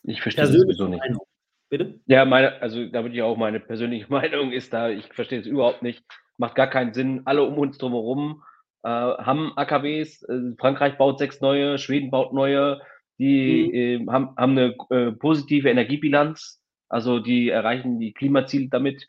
Ich 0.03 0.21
verstehe 0.21 0.45
das 0.45 0.53
sowieso 0.53 0.87
nicht. 0.87 0.99
Meinung. 0.99 1.21
Bitte? 1.69 1.99
Ja, 2.07 2.25
meine, 2.25 2.61
also 2.61 2.85
da 2.87 3.03
würde 3.03 3.15
ich 3.15 3.21
auch 3.21 3.37
meine 3.37 3.59
persönliche 3.59 4.07
Meinung 4.09 4.51
ist 4.51 4.73
da, 4.73 4.89
ich 4.89 5.05
verstehe 5.13 5.39
es 5.39 5.45
überhaupt 5.45 5.83
nicht. 5.83 6.03
Macht 6.37 6.55
gar 6.55 6.67
keinen 6.67 6.93
Sinn. 6.93 7.21
Alle 7.25 7.43
um 7.43 7.57
uns 7.57 7.77
drumherum 7.77 8.43
äh, 8.83 8.89
haben 8.89 9.53
AKWs. 9.55 10.23
Äh, 10.23 10.55
Frankreich 10.59 10.97
baut 10.97 11.19
sechs 11.19 11.39
neue, 11.41 11.77
Schweden 11.77 12.09
baut 12.09 12.33
neue. 12.33 12.81
Die 13.19 13.97
mhm. 13.99 14.09
äh, 14.09 14.11
haben, 14.11 14.35
haben 14.35 14.57
eine 14.57 14.75
äh, 14.89 15.11
positive 15.11 15.69
Energiebilanz. 15.69 16.59
Also 16.89 17.19
die 17.19 17.49
erreichen 17.49 17.99
die 17.99 18.13
Klimaziele 18.13 18.69
damit 18.69 19.05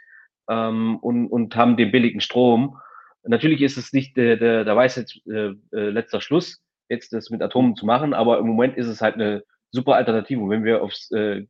ähm, 0.53 0.97
und, 0.99 1.29
und 1.29 1.57
haben 1.57 1.77
den 1.77 1.91
billigen 1.91 2.21
Strom. 2.21 2.79
Natürlich 3.25 3.63
ist 3.63 3.79
es 3.79 3.93
nicht 3.93 4.17
der, 4.17 4.37
der, 4.37 4.65
der 4.65 4.77
Weisheit 4.77 5.21
äh, 5.27 5.53
äh, 5.73 5.91
letzter 5.91 6.21
Schluss, 6.21 6.63
jetzt 6.89 7.13
das 7.13 7.31
mit 7.31 7.43
Atomen 7.43 7.77
zu 7.77 7.87
machen, 7.87 8.15
aber 8.15 8.39
im 8.39 8.47
Moment 8.47 8.77
ist 8.77 8.89
es 8.89 9.01
halt 9.01 9.15
eine 9.15 9.45
super 9.71 9.95
Alternative. 9.95 10.41
Und 10.41 10.51
wenn 10.51 10.65
wir 10.65 10.83
aufs 10.83 11.11
äh, 11.13 11.47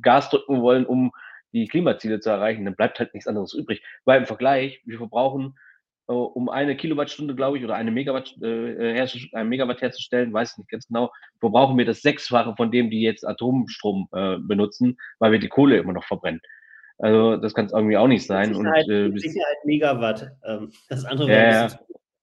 Gas 0.00 0.30
drücken 0.30 0.60
wollen, 0.60 0.84
um 0.84 1.12
die 1.52 1.66
Klimaziele 1.66 2.20
zu 2.20 2.30
erreichen, 2.30 2.64
dann 2.64 2.76
bleibt 2.76 2.98
halt 2.98 3.14
nichts 3.14 3.28
anderes 3.28 3.54
übrig. 3.54 3.82
Weil 4.04 4.20
im 4.20 4.26
Vergleich, 4.26 4.80
wir 4.84 4.98
verbrauchen 4.98 5.54
äh, 6.08 6.12
um 6.12 6.48
eine 6.48 6.76
Kilowattstunde, 6.76 7.34
glaube 7.34 7.58
ich, 7.58 7.64
oder 7.64 7.76
eine 7.76 7.90
Megawatt, 7.90 8.36
äh, 8.42 9.06
ein 9.32 9.48
Megawatt 9.48 9.80
herzustellen, 9.80 10.32
weiß 10.32 10.52
ich 10.52 10.58
nicht 10.58 10.70
ganz 10.70 10.88
genau, 10.88 11.12
verbrauchen 11.40 11.78
wir 11.78 11.84
das 11.84 12.02
Sechsfache 12.02 12.54
von 12.56 12.70
dem, 12.70 12.90
die 12.90 13.02
jetzt 13.02 13.26
Atomstrom 13.26 14.08
äh, 14.12 14.38
benutzen, 14.38 14.98
weil 15.18 15.32
wir 15.32 15.38
die 15.38 15.48
Kohle 15.48 15.78
immer 15.78 15.92
noch 15.92 16.04
verbrennen. 16.04 16.40
Also 17.02 17.36
das 17.36 17.52
kann 17.52 17.66
es 17.66 17.72
irgendwie 17.72 17.96
auch 17.96 18.06
nicht 18.06 18.24
sein. 18.24 18.54
Sicherheit, 18.54 18.86
und, 18.86 19.16
äh, 19.16 19.18
Sicherheit 19.18 19.64
Megawatt. 19.64 20.30
Ähm, 20.44 20.70
das 20.88 21.04
andere 21.04 21.28
ja, 21.28 21.36
wäre 21.36 21.64
ein, 21.64 21.72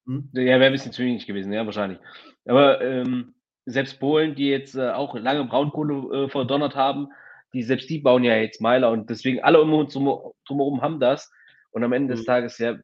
hm? 0.05 0.29
ja, 0.33 0.57
wär 0.57 0.67
ein 0.67 0.71
bisschen 0.71 0.93
zu 0.93 1.03
wenig 1.03 1.27
gewesen, 1.27 1.51
ja, 1.51 1.65
wahrscheinlich. 1.65 1.99
Aber 2.45 2.79
ähm, 2.79 3.35
selbst 3.65 3.99
Polen, 3.99 4.35
die 4.35 4.47
jetzt 4.47 4.75
äh, 4.75 4.91
auch 4.91 5.15
lange 5.15 5.43
Braunkohle 5.43 6.23
äh, 6.25 6.29
verdonnert 6.29 6.75
haben, 6.75 7.09
die 7.53 7.61
selbst 7.61 7.89
die 7.89 7.99
bauen 7.99 8.23
ja 8.23 8.37
jetzt 8.37 8.61
Meiler 8.61 8.91
und 8.91 9.09
deswegen 9.09 9.43
alle 9.43 9.61
um 9.61 9.73
uns 9.73 9.93
drumherum 9.93 10.81
haben 10.81 11.01
das. 11.01 11.29
Und 11.71 11.83
am 11.83 11.91
Ende 11.91 12.13
mhm. 12.13 12.17
des 12.17 12.25
Tages 12.25 12.57
ja, 12.57 12.77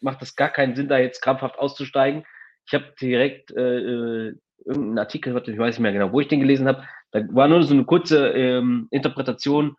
macht 0.00 0.20
es 0.20 0.36
gar 0.36 0.50
keinen 0.50 0.76
Sinn, 0.76 0.88
da 0.88 0.98
jetzt 0.98 1.22
krampfhaft 1.22 1.58
auszusteigen. 1.58 2.24
Ich 2.66 2.74
habe 2.74 2.92
direkt 3.00 3.50
äh, 3.52 3.78
äh 3.78 4.34
irgendeinen 4.64 4.98
Artikel, 4.98 5.36
ich 5.36 5.58
weiß 5.58 5.74
nicht 5.74 5.82
mehr 5.82 5.92
genau, 5.92 6.12
wo 6.12 6.20
ich 6.20 6.28
den 6.28 6.38
gelesen 6.38 6.68
habe. 6.68 6.84
Da 7.10 7.22
war 7.30 7.48
nur 7.48 7.64
so 7.64 7.74
eine 7.74 7.84
kurze 7.84 8.28
ähm, 8.28 8.86
Interpretation, 8.92 9.74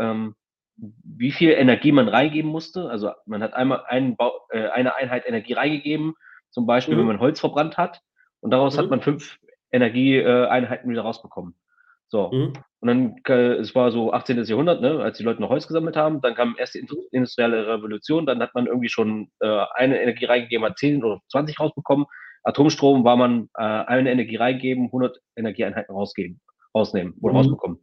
ähm, 0.00 0.34
wie 0.76 1.30
viel 1.30 1.50
Energie 1.50 1.92
man 1.92 2.08
reingeben 2.08 2.50
musste. 2.50 2.88
Also 2.90 3.12
man 3.26 3.42
hat 3.42 3.54
einmal 3.54 3.84
einen 3.86 4.16
Bau, 4.16 4.32
äh, 4.50 4.68
eine 4.68 4.96
Einheit 4.96 5.24
Energie 5.26 5.52
reingegeben, 5.52 6.14
zum 6.50 6.66
Beispiel, 6.66 6.94
mhm. 6.94 7.00
wenn 7.00 7.06
man 7.06 7.20
Holz 7.20 7.40
verbrannt 7.40 7.76
hat. 7.76 8.00
Und 8.40 8.50
daraus 8.50 8.76
mhm. 8.76 8.82
hat 8.82 8.90
man 8.90 9.00
fünf 9.00 9.38
Energieeinheiten 9.72 10.90
wieder 10.90 11.02
rausbekommen. 11.02 11.54
So. 12.08 12.30
Mhm. 12.30 12.52
Und 12.80 12.88
dann, 12.88 13.16
äh, 13.28 13.54
es 13.54 13.74
war 13.74 13.90
so 13.90 14.12
18. 14.12 14.44
Jahrhundert, 14.44 14.80
ne, 14.80 15.00
als 15.00 15.18
die 15.18 15.24
Leute 15.24 15.40
noch 15.40 15.48
Holz 15.48 15.66
gesammelt 15.66 15.96
haben, 15.96 16.20
dann 16.20 16.34
kam 16.34 16.54
erst 16.58 16.74
die 16.74 16.86
industrielle 17.10 17.66
Revolution, 17.66 18.26
dann 18.26 18.40
hat 18.40 18.54
man 18.54 18.66
irgendwie 18.66 18.88
schon 18.88 19.30
äh, 19.40 19.64
eine 19.74 20.00
Energie 20.02 20.26
reingegeben, 20.26 20.66
hat 20.66 20.78
10 20.78 21.02
oder 21.02 21.20
20 21.30 21.58
rausbekommen. 21.58 22.06
Atomstrom 22.42 23.04
war 23.04 23.16
man 23.16 23.48
äh, 23.56 23.62
eine 23.62 24.12
Energie 24.12 24.36
reingeben, 24.36 24.86
100 24.86 25.18
Energieeinheiten 25.34 25.94
rausgeben, 25.94 26.40
rausnehmen 26.74 27.14
oder 27.20 27.32
mhm. 27.32 27.38
rausbekommen. 27.38 27.78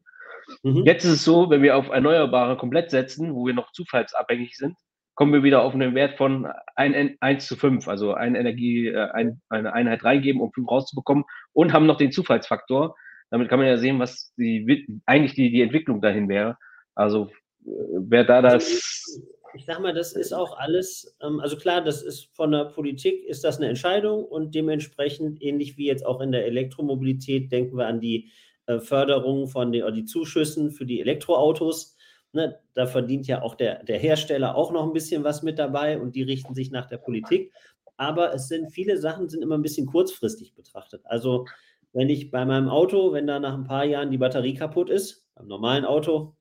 Mhm. 0.64 0.84
Jetzt 0.86 1.06
ist 1.06 1.12
es 1.12 1.24
so, 1.24 1.50
wenn 1.50 1.62
wir 1.62 1.78
auf 1.78 1.90
Erneuerbare 1.90 2.58
komplett 2.58 2.92
setzen, 2.92 3.34
wo 3.34 3.46
wir 3.46 3.54
noch 3.54 3.72
zufallsabhängig 3.72 4.56
sind, 4.58 4.76
kommen 5.16 5.34
wir 5.34 5.44
wieder 5.44 5.62
auf 5.62 5.74
einen 5.74 5.94
Wert 5.94 6.18
von 6.18 6.48
1, 6.76 7.18
1 7.20 7.48
zu 7.48 7.56
5, 7.56 7.88
also 7.88 8.14
eine 8.14 8.40
Energie, 8.40 8.88
äh, 8.88 9.10
ein, 9.12 9.42
eine 9.50 9.74
Einheit 9.74 10.04
reingeben, 10.04 10.42
um 10.42 10.52
5 10.52 10.70
rauszubekommen 10.70 11.26
und 11.54 11.74
haben 11.74 11.86
noch 11.86 11.98
den 11.98 12.12
Zufallsfaktor. 12.12 12.96
Damit 13.30 13.50
kann 13.50 13.60
man 13.60 13.68
ja 13.68 13.78
sehen, 13.78 14.00
was 14.00 14.34
die, 14.38 15.00
eigentlich 15.06 15.34
die, 15.34 15.52
die 15.52 15.62
Entwicklung 15.62 16.02
dahin 16.02 16.28
wäre. 16.28 16.58
Also 16.96 17.30
äh, 17.66 17.70
wer 18.00 18.24
da 18.24 18.42
das. 18.42 19.22
Ich 19.54 19.66
sag 19.66 19.82
mal, 19.82 19.94
das 19.94 20.14
ist 20.14 20.32
auch 20.32 20.58
alles, 20.58 21.16
ähm, 21.22 21.40
also 21.42 21.58
klar, 21.58 21.84
das 21.84 22.02
ist 22.02 22.34
von 22.36 22.52
der 22.52 22.66
Politik, 22.66 23.26
ist 23.26 23.44
das 23.44 23.58
eine 23.58 23.68
Entscheidung 23.68 24.24
und 24.24 24.56
dementsprechend, 24.56 25.42
ähnlich 25.42 25.78
wie 25.78 25.88
jetzt 25.88 26.06
auch 26.06 26.22
in 26.22 26.32
der 26.32 26.46
Elektromobilität, 26.46 27.52
denken 27.52 27.78
wir 27.78 27.88
an 27.88 28.00
die 28.00 28.32
äh, 28.78 28.80
Förderung 28.80 29.48
von 29.48 29.72
den, 29.72 29.84
oder 29.84 29.92
die 29.92 30.06
Zuschüssen 30.06 30.72
für 30.72 30.86
die 30.86 31.02
Elektroautos 31.02 31.98
Ne, 32.34 32.58
da 32.74 32.86
verdient 32.86 33.28
ja 33.28 33.42
auch 33.42 33.56
der, 33.56 33.84
der 33.84 34.00
Hersteller 34.00 34.56
auch 34.56 34.72
noch 34.72 34.84
ein 34.84 34.94
bisschen 34.94 35.26
was 35.26 35.44
mit 35.44 35.60
dabei 35.60 36.00
und 36.00 36.16
die 36.16 36.24
richten 36.24 36.54
sich 36.54 36.72
nach 36.72 36.86
der 36.86 36.98
Politik. 36.98 37.52
Aber 37.98 38.34
es 38.34 38.48
sind 38.48 38.72
viele 38.72 38.98
Sachen, 38.98 39.28
sind 39.28 39.44
immer 39.44 39.58
ein 39.58 39.62
bisschen 39.62 39.86
kurzfristig 39.86 40.56
betrachtet. 40.56 41.02
Also 41.06 41.46
wenn 41.92 42.10
ich 42.10 42.32
bei 42.32 42.46
meinem 42.46 42.70
Auto, 42.70 43.12
wenn 43.12 43.28
da 43.28 43.40
nach 43.40 43.54
ein 43.54 43.66
paar 43.66 43.84
Jahren 43.84 44.12
die 44.12 44.18
Batterie 44.18 44.54
kaputt 44.54 44.90
ist, 44.90 45.28
beim 45.36 45.48
normalen 45.48 45.84
Auto, 45.84 46.36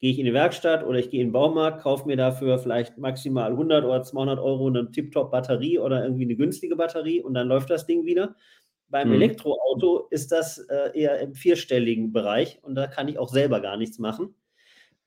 gehe 0.00 0.10
ich 0.10 0.18
in 0.18 0.26
die 0.26 0.34
Werkstatt 0.34 0.84
oder 0.84 0.98
ich 0.98 1.10
gehe 1.10 1.20
in 1.20 1.28
den 1.28 1.32
Baumarkt, 1.32 1.82
kaufe 1.82 2.06
mir 2.06 2.16
dafür 2.16 2.58
vielleicht 2.58 2.98
maximal 2.98 3.52
100 3.52 3.84
oder 3.84 4.02
200 4.02 4.40
Euro 4.40 4.66
eine 4.66 4.90
Tip-Top-Batterie 4.90 5.78
oder 5.78 6.02
irgendwie 6.02 6.24
eine 6.24 6.36
günstige 6.36 6.74
Batterie 6.74 7.22
und 7.22 7.34
dann 7.34 7.46
läuft 7.46 7.70
das 7.70 7.86
Ding 7.86 8.04
wieder. 8.04 8.34
Beim 8.88 9.08
mhm. 9.08 9.14
Elektroauto 9.14 10.06
ist 10.10 10.32
das 10.32 10.58
äh, 10.58 10.98
eher 10.98 11.20
im 11.20 11.34
vierstelligen 11.34 12.12
Bereich 12.12 12.58
und 12.62 12.74
da 12.74 12.86
kann 12.86 13.08
ich 13.08 13.18
auch 13.18 13.28
selber 13.28 13.60
gar 13.60 13.76
nichts 13.76 13.98
machen. 13.98 14.34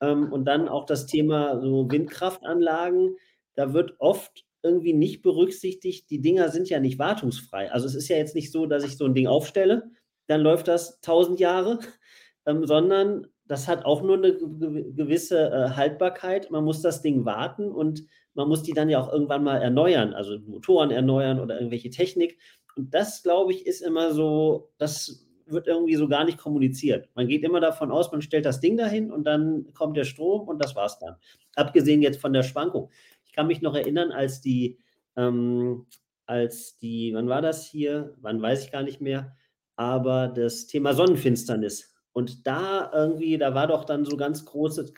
Ähm, 0.01 0.31
und 0.31 0.45
dann 0.45 0.67
auch 0.67 0.85
das 0.85 1.05
Thema 1.05 1.59
so 1.61 1.89
Windkraftanlagen. 1.89 3.17
Da 3.55 3.73
wird 3.73 3.95
oft 3.99 4.45
irgendwie 4.63 4.93
nicht 4.93 5.21
berücksichtigt, 5.21 6.09
die 6.09 6.21
Dinger 6.21 6.49
sind 6.49 6.69
ja 6.69 6.79
nicht 6.79 6.99
wartungsfrei. 6.99 7.71
Also 7.71 7.87
es 7.87 7.95
ist 7.95 8.07
ja 8.09 8.17
jetzt 8.17 8.35
nicht 8.35 8.51
so, 8.51 8.65
dass 8.65 8.83
ich 8.83 8.97
so 8.97 9.05
ein 9.05 9.15
Ding 9.15 9.27
aufstelle, 9.27 9.89
dann 10.27 10.41
läuft 10.41 10.67
das 10.67 11.01
tausend 11.01 11.39
Jahre, 11.39 11.79
ähm, 12.45 12.65
sondern 12.65 13.27
das 13.45 13.67
hat 13.67 13.85
auch 13.85 14.01
nur 14.01 14.17
eine 14.17 14.37
gewisse 14.37 15.49
äh, 15.49 15.69
Haltbarkeit. 15.71 16.51
Man 16.51 16.63
muss 16.63 16.81
das 16.81 17.01
Ding 17.01 17.25
warten 17.25 17.71
und 17.71 18.05
man 18.33 18.47
muss 18.47 18.63
die 18.63 18.71
dann 18.71 18.87
ja 18.87 19.01
auch 19.01 19.11
irgendwann 19.11 19.43
mal 19.43 19.57
erneuern, 19.57 20.13
also 20.13 20.39
Motoren 20.39 20.89
erneuern 20.89 21.39
oder 21.39 21.55
irgendwelche 21.55 21.89
Technik. 21.89 22.37
Und 22.75 22.93
das, 22.93 23.23
glaube 23.23 23.53
ich, 23.53 23.65
ist 23.65 23.81
immer 23.81 24.13
so, 24.13 24.71
das 24.77 25.27
wird 25.45 25.67
irgendwie 25.67 25.95
so 25.95 26.07
gar 26.07 26.23
nicht 26.23 26.37
kommuniziert. 26.37 27.09
Man 27.15 27.27
geht 27.27 27.43
immer 27.43 27.59
davon 27.59 27.91
aus, 27.91 28.11
man 28.11 28.21
stellt 28.21 28.45
das 28.45 28.59
Ding 28.59 28.77
dahin 28.77 29.11
und 29.11 29.25
dann 29.25 29.71
kommt 29.73 29.97
der 29.97 30.05
Strom 30.05 30.47
und 30.47 30.63
das 30.63 30.75
war's 30.75 30.99
dann. 30.99 31.15
Abgesehen 31.55 32.01
jetzt 32.01 32.21
von 32.21 32.33
der 32.33 32.43
Schwankung. 32.43 32.89
Ich 33.25 33.33
kann 33.33 33.47
mich 33.47 33.61
noch 33.61 33.75
erinnern, 33.75 34.11
als 34.11 34.41
die, 34.41 34.79
ähm, 35.15 35.85
als 36.25 36.77
die, 36.77 37.11
wann 37.13 37.27
war 37.27 37.41
das 37.41 37.65
hier? 37.65 38.13
Wann 38.21 38.41
weiß 38.41 38.65
ich 38.65 38.71
gar 38.71 38.83
nicht 38.83 39.01
mehr. 39.01 39.35
Aber 39.75 40.27
das 40.27 40.67
Thema 40.67 40.93
Sonnenfinsternis. 40.93 41.93
Und 42.13 42.45
da 42.45 42.91
irgendwie, 42.93 43.37
da 43.37 43.53
war 43.55 43.67
doch 43.67 43.85
dann 43.85 44.03
so 44.03 44.17
ganz 44.17 44.45
große 44.45 44.93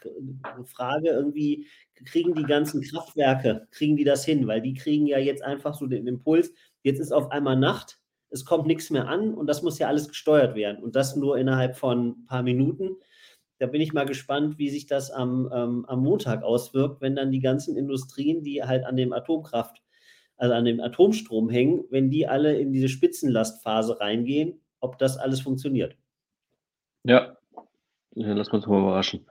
Frage, 0.65 1.09
irgendwie 1.09 1.67
kriegen 2.05 2.33
die 2.33 2.43
ganzen 2.43 2.81
Kraftwerke, 2.81 3.67
kriegen 3.71 3.95
die 3.95 4.03
das 4.03 4.25
hin? 4.25 4.47
Weil 4.47 4.61
die 4.61 4.73
kriegen 4.73 5.05
ja 5.05 5.19
jetzt 5.19 5.43
einfach 5.43 5.75
so 5.75 5.85
den 5.85 6.07
Impuls, 6.07 6.51
jetzt 6.83 6.99
ist 6.99 7.11
auf 7.11 7.31
einmal 7.31 7.57
Nacht, 7.57 7.99
es 8.29 8.45
kommt 8.45 8.65
nichts 8.65 8.89
mehr 8.89 9.07
an 9.07 9.33
und 9.33 9.47
das 9.47 9.61
muss 9.61 9.79
ja 9.79 9.87
alles 9.87 10.07
gesteuert 10.07 10.55
werden 10.55 10.83
und 10.83 10.95
das 10.95 11.15
nur 11.15 11.37
innerhalb 11.37 11.75
von 11.75 12.09
ein 12.09 12.25
paar 12.25 12.43
Minuten. 12.43 12.97
Da 13.59 13.67
bin 13.67 13.81
ich 13.81 13.93
mal 13.93 14.05
gespannt, 14.05 14.57
wie 14.57 14.69
sich 14.69 14.87
das 14.87 15.11
am, 15.11 15.49
ähm, 15.53 15.85
am 15.87 16.03
Montag 16.03 16.43
auswirkt, 16.43 17.01
wenn 17.01 17.15
dann 17.15 17.31
die 17.31 17.39
ganzen 17.39 17.77
Industrien, 17.77 18.43
die 18.43 18.63
halt 18.63 18.83
an 18.85 18.97
dem 18.97 19.13
Atomkraft, 19.13 19.81
also 20.37 20.55
an 20.55 20.65
dem 20.65 20.81
Atomstrom 20.81 21.49
hängen, 21.49 21.85
wenn 21.89 22.09
die 22.09 22.27
alle 22.27 22.57
in 22.57 22.71
diese 22.73 22.89
Spitzenlastphase 22.89 23.99
reingehen, 23.99 24.59
ob 24.79 24.97
das 24.97 25.17
alles 25.17 25.41
funktioniert. 25.41 25.95
Ja, 27.03 27.37
lass 28.15 28.49
uns 28.49 28.65
mal 28.67 28.79
überraschen. 28.79 29.25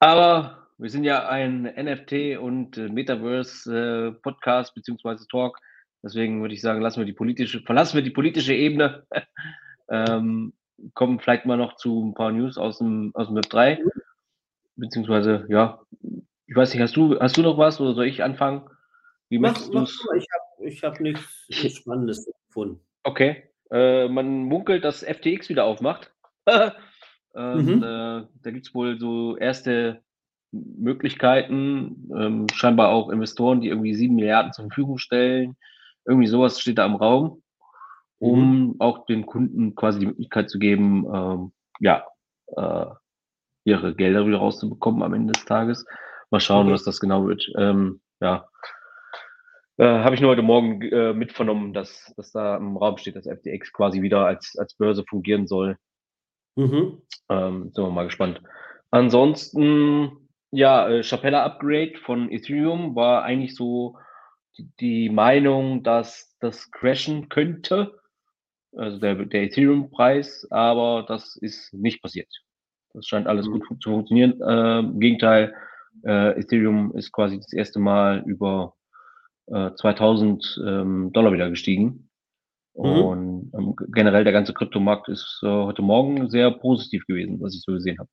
Aber 0.00 0.68
wir 0.78 0.90
sind 0.90 1.04
ja 1.04 1.28
ein 1.28 1.62
NFT 1.62 2.38
und 2.40 2.76
äh, 2.76 2.88
Metaverse 2.88 4.10
äh, 4.16 4.20
Podcast 4.22 4.74
bzw. 4.74 5.24
Talk. 5.30 5.60
Deswegen 6.02 6.40
würde 6.40 6.54
ich 6.54 6.60
sagen, 6.60 6.80
lassen 6.80 7.00
wir 7.00 7.06
die 7.06 7.12
politische, 7.12 7.60
verlassen 7.60 7.94
wir 7.94 8.02
die 8.02 8.10
politische 8.10 8.54
Ebene, 8.54 9.06
ähm, 9.88 10.52
kommen 10.94 11.20
vielleicht 11.20 11.46
mal 11.46 11.56
noch 11.56 11.76
zu 11.76 12.04
ein 12.04 12.14
paar 12.14 12.32
News 12.32 12.58
aus 12.58 12.78
dem, 12.78 13.12
aus 13.14 13.28
dem 13.28 13.36
Web 13.36 13.48
3. 13.50 13.82
Beziehungsweise, 14.76 15.46
ja, 15.48 15.80
ich 16.46 16.56
weiß 16.56 16.72
nicht, 16.72 16.82
hast 16.82 16.96
du, 16.96 17.18
hast 17.20 17.36
du 17.36 17.42
noch 17.42 17.58
was 17.58 17.80
oder 17.80 17.94
soll 17.94 18.06
ich 18.06 18.22
anfangen? 18.22 18.68
Wie 19.28 19.38
mach, 19.38 19.58
mach 19.72 19.88
Ich 19.88 20.26
habe 20.32 20.68
ich 20.68 20.82
hab 20.82 21.00
nichts 21.00 21.46
Spannendes 21.48 22.30
gefunden. 22.48 22.80
Okay. 23.04 23.44
Äh, 23.70 24.08
man 24.08 24.44
munkelt, 24.44 24.84
dass 24.84 25.02
FTX 25.02 25.48
wieder 25.48 25.64
aufmacht. 25.64 26.12
Und, 27.32 27.64
mhm. 27.64 27.82
äh, 27.82 28.26
da 28.42 28.50
gibt 28.50 28.66
es 28.66 28.74
wohl 28.74 28.98
so 28.98 29.36
erste 29.38 30.02
Möglichkeiten, 30.50 32.10
ähm, 32.14 32.46
scheinbar 32.52 32.90
auch 32.90 33.08
Investoren, 33.08 33.62
die 33.62 33.68
irgendwie 33.68 33.94
sieben 33.94 34.16
Milliarden 34.16 34.52
zur 34.52 34.66
Verfügung 34.66 34.98
stellen, 34.98 35.56
irgendwie 36.06 36.26
sowas 36.26 36.60
steht 36.60 36.78
da 36.78 36.86
im 36.86 36.96
Raum, 36.96 37.42
um 38.18 38.66
mhm. 38.66 38.76
auch 38.78 39.06
den 39.06 39.26
Kunden 39.26 39.74
quasi 39.74 40.00
die 40.00 40.06
Möglichkeit 40.06 40.50
zu 40.50 40.58
geben, 40.58 41.06
ähm, 41.12 41.52
ja, 41.80 42.04
äh, 42.56 42.86
ihre 43.64 43.94
Gelder 43.94 44.26
wieder 44.26 44.38
rauszubekommen 44.38 45.02
am 45.02 45.14
Ende 45.14 45.32
des 45.32 45.44
Tages. 45.44 45.84
Mal 46.30 46.40
schauen, 46.40 46.66
okay. 46.66 46.74
was 46.74 46.84
das 46.84 47.00
genau 47.00 47.26
wird. 47.26 47.46
Ähm, 47.56 48.00
ja, 48.20 48.48
äh, 49.78 49.84
habe 49.84 50.14
ich 50.14 50.20
nur 50.20 50.30
heute 50.30 50.42
Morgen 50.42 50.82
äh, 50.82 51.12
mitvernommen, 51.12 51.72
dass, 51.72 52.12
dass 52.16 52.32
da 52.32 52.56
im 52.56 52.76
Raum 52.76 52.98
steht, 52.98 53.16
dass 53.16 53.26
FTX 53.26 53.72
quasi 53.72 54.02
wieder 54.02 54.26
als, 54.26 54.56
als 54.58 54.74
Börse 54.74 55.04
fungieren 55.08 55.46
soll. 55.46 55.76
Mhm. 56.56 57.02
Ähm, 57.28 57.70
sind 57.72 57.84
wir 57.84 57.90
mal 57.90 58.04
gespannt. 58.04 58.42
Ansonsten, 58.90 60.28
ja, 60.50 60.88
äh, 60.88 61.02
Chapella 61.02 61.44
Upgrade 61.44 61.94
von 62.04 62.30
Ethereum 62.30 62.94
war 62.94 63.22
eigentlich 63.22 63.54
so 63.54 63.96
die, 64.80 65.08
Meinung, 65.08 65.82
dass 65.82 66.36
das 66.40 66.70
crashen 66.70 67.28
könnte. 67.28 67.98
Also 68.74 68.98
der, 68.98 69.14
der 69.26 69.42
Ethereum-Preis, 69.44 70.46
aber 70.50 71.04
das 71.06 71.36
ist 71.36 71.72
nicht 71.74 72.02
passiert. 72.02 72.28
Das 72.94 73.06
scheint 73.06 73.26
alles 73.26 73.46
mhm. 73.46 73.60
gut 73.60 73.82
zu 73.82 73.90
funktionieren. 73.90 74.40
Äh, 74.40 74.78
Im 74.80 75.00
Gegenteil, 75.00 75.54
äh, 76.04 76.38
Ethereum 76.40 76.94
ist 76.96 77.12
quasi 77.12 77.38
das 77.38 77.52
erste 77.52 77.78
Mal 77.78 78.22
über 78.26 78.74
äh, 79.46 79.72
2000 79.74 80.62
ähm, 80.66 81.10
Dollar 81.12 81.32
wieder 81.32 81.50
gestiegen. 81.50 82.08
Mhm. 82.74 82.84
Und 82.84 83.52
ähm, 83.54 83.76
generell 83.92 84.24
der 84.24 84.32
ganze 84.32 84.54
Kryptomarkt 84.54 85.08
ist 85.08 85.40
äh, 85.42 85.48
heute 85.48 85.82
Morgen 85.82 86.30
sehr 86.30 86.50
positiv 86.50 87.06
gewesen, 87.06 87.40
was 87.40 87.54
ich 87.54 87.62
so 87.62 87.72
gesehen 87.72 87.98
habe. 87.98 88.08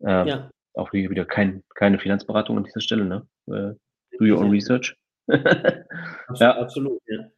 Ähm, 0.00 0.26
ja. 0.26 0.50
Auch 0.74 0.90
hier 0.90 1.08
wieder 1.08 1.24
kein, 1.24 1.62
keine 1.74 1.98
Finanzberatung 1.98 2.58
an 2.58 2.64
dieser 2.64 2.80
Stelle, 2.80 3.04
ne? 3.04 3.26
Äh, 3.46 3.74
do 4.18 4.24
your 4.24 4.40
own 4.40 4.50
research. 4.50 4.96
Absolut, 5.28 6.40
ja. 6.40 6.50
absolut, 6.56 7.02
ja. 7.06 7.30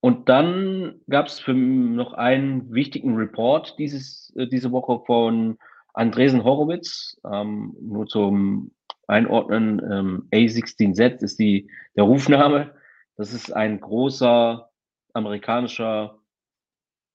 Und 0.00 0.28
dann 0.28 1.00
gab 1.08 1.26
es 1.26 1.38
für 1.38 1.54
noch 1.54 2.14
einen 2.14 2.72
wichtigen 2.72 3.14
Report 3.14 3.78
dieses, 3.78 4.32
äh, 4.36 4.48
diese 4.48 4.72
Woche 4.72 5.00
von 5.06 5.58
Andresen 5.94 6.42
Horowitz, 6.42 7.20
ähm, 7.30 7.76
nur 7.80 8.06
zum 8.06 8.72
Einordnen. 9.06 9.80
Ähm, 9.90 10.28
A16Z 10.32 11.22
ist 11.22 11.38
die, 11.38 11.70
der 11.96 12.04
Rufname. 12.04 12.74
Das 13.16 13.32
ist 13.32 13.52
ein 13.52 13.80
großer 13.80 14.70
amerikanischer 15.12 16.18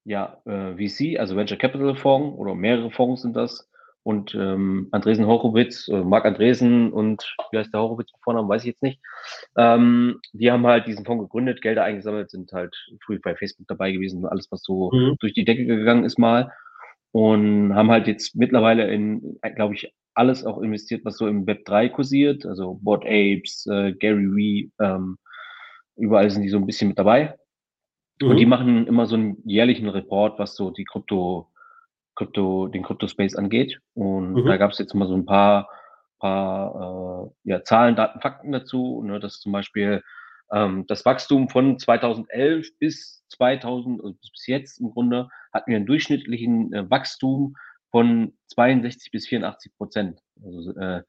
ja, 0.06 0.42
äh, 0.46 0.76
VC, 0.76 1.20
also 1.20 1.36
Venture 1.36 1.58
Capital 1.58 1.96
Fonds 1.96 2.38
oder 2.38 2.56
mehrere 2.56 2.92
Fonds 2.92 3.24
sind 3.24 3.36
das. 3.36 3.70
Und 4.08 4.34
ähm, 4.36 4.88
Andresen 4.92 5.28
Horowitz, 5.28 5.90
äh, 5.90 6.02
Marc 6.02 6.24
Andresen 6.24 6.94
und 6.94 7.36
wie 7.52 7.58
heißt 7.58 7.74
der 7.74 7.82
Horowitz 7.82 8.10
Vornamen, 8.24 8.48
weiß 8.48 8.62
ich 8.62 8.68
jetzt 8.68 8.82
nicht. 8.82 9.02
Ähm, 9.58 10.22
die 10.32 10.50
haben 10.50 10.66
halt 10.66 10.88
diesen 10.88 11.04
Fonds 11.04 11.26
gegründet, 11.26 11.62
Gelder 11.62 11.84
eingesammelt, 11.84 12.32
sind 12.32 12.54
halt 12.54 12.74
früh 13.04 13.20
bei 13.22 13.36
Facebook 13.36 13.68
dabei 13.68 13.92
gewesen, 13.92 14.26
alles, 14.26 14.48
was 14.50 14.64
so 14.64 14.92
mhm. 14.94 15.18
durch 15.20 15.34
die 15.34 15.44
Decke 15.44 15.66
gegangen 15.66 16.06
ist 16.06 16.18
mal. 16.18 16.54
Und 17.12 17.76
haben 17.76 17.92
halt 17.92 18.08
jetzt 18.08 18.34
mittlerweile 18.38 18.90
in, 18.90 19.40
glaube 19.56 19.74
ich, 19.74 19.94
alles 20.14 20.46
auch 20.46 20.62
investiert, 20.62 21.04
was 21.04 21.18
so 21.18 21.28
im 21.28 21.46
Web 21.46 21.66
3 21.66 21.90
kursiert, 21.90 22.46
also 22.46 22.80
Board 22.82 23.04
Apes, 23.04 23.68
äh, 23.70 23.92
Gary 23.92 24.34
Wee, 24.34 24.72
ähm, 24.80 25.18
überall 25.98 26.30
sind 26.30 26.44
die 26.44 26.50
so 26.50 26.60
ein 26.60 26.66
bisschen 26.66 26.88
mit 26.88 26.98
dabei. 26.98 27.36
Mhm. 28.22 28.30
Und 28.30 28.38
die 28.38 28.46
machen 28.46 28.88
immer 28.88 29.06
so 29.06 29.16
einen 29.16 29.44
jährlichen 29.44 29.90
Report, 29.90 30.40
was 30.40 30.56
so 30.56 30.72
die 30.72 30.86
Krypto, 30.86 31.50
Krypto, 32.18 32.68
den 32.68 32.84
Krypto-Space 32.84 33.36
angeht. 33.36 33.80
Und 33.94 34.34
mhm. 34.34 34.46
da 34.46 34.58
gab 34.58 34.72
es 34.72 34.80
jetzt 34.80 34.94
mal 34.94 35.08
so 35.08 35.16
ein 35.16 35.26
paar, 35.26 35.70
paar 36.20 37.32
äh, 37.46 37.50
ja, 37.52 37.64
Zahlen, 37.64 37.96
Daten, 37.96 38.20
Fakten 38.20 38.52
dazu. 38.52 39.04
Ne, 39.06 39.20
dass 39.20 39.40
zum 39.40 39.52
Beispiel 39.52 40.04
ähm, 40.52 40.86
das 40.88 41.06
Wachstum 41.06 41.50
von 41.50 41.78
2011 41.78 42.78
bis 42.80 43.26
2000, 43.30 44.02
also 44.04 44.16
bis 44.20 44.48
jetzt 44.48 44.80
im 44.80 44.92
Grunde, 44.92 45.30
hatten 45.54 45.70
wir 45.70 45.78
einen 45.78 45.86
durchschnittlichen 45.86 46.74
äh, 46.74 46.90
Wachstum 46.90 47.56
von 47.92 48.34
62 48.48 49.12
bis 49.12 49.28
84 49.28 49.72
Prozent. 49.78 50.20
Also 50.44 50.76
äh, 50.76 51.04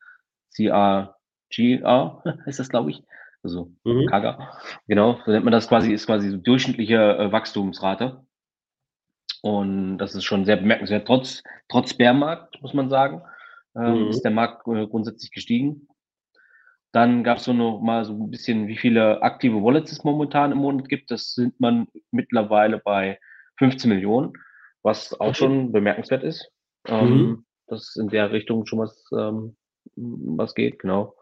CRGR 0.55 2.23
ist 2.47 2.59
das, 2.59 2.69
glaube 2.69 2.91
ich. 2.91 3.03
Also 3.43 3.71
mhm. 3.85 4.07
Kaga. 4.07 4.59
Genau, 4.89 5.21
so 5.25 5.31
nennt 5.31 5.45
man 5.45 5.53
das 5.53 5.69
quasi, 5.69 5.93
ist 5.93 6.07
quasi 6.07 6.31
so 6.31 6.37
durchschnittliche 6.37 7.17
äh, 7.17 7.33
Wachstumsrate. 7.33 8.25
Und 9.43 9.99
das 9.99 10.15
ist 10.15 10.25
schon 10.25 10.45
sehr 10.45 10.57
bemerkenswert. 10.57 11.07
Trotz, 11.07 11.43
trotz 11.69 11.95
Bärmarkt, 11.95 12.61
muss 12.63 12.75
man 12.75 12.91
sagen, 12.91 13.23
ähm, 13.77 14.05
mhm. 14.05 14.09
ist 14.09 14.23
der 14.23 14.31
Markt 14.31 14.67
äh, 14.67 14.87
grundsätzlich 14.87 15.31
gestiegen. 15.31 15.89
Dann 16.93 17.23
gab 17.23 17.39
es 17.39 17.45
so 17.45 17.53
noch 17.53 17.81
mal 17.81 18.05
so 18.05 18.15
ein 18.15 18.31
bisschen, 18.31 18.67
wie 18.67 18.77
viele 18.77 19.23
aktive 19.23 19.63
Wallets 19.63 19.93
es 19.93 20.05
momentan 20.05 20.53
im 20.53 20.59
Monat 20.59 20.89
gibt. 20.89 21.11
Das 21.11 21.35
sind 21.35 21.59
man 21.61 21.87
mittlerweile 22.11 22.79
bei 22.79 23.19
15 23.59 23.91
Millionen, 23.91 24.33
was 24.83 25.13
auch 25.21 25.29
okay. 25.29 25.35
schon 25.35 25.73
bemerkenswert 25.73 26.23
ist. 26.23 26.51
Ähm, 26.87 27.09
mhm. 27.09 27.45
Dass 27.67 27.97
in 27.97 28.09
der 28.09 28.33
Richtung 28.33 28.65
schon 28.67 28.79
was, 28.79 29.05
ähm, 29.13 29.57
was 29.97 30.55
geht, 30.55 30.79
genau. 30.79 31.15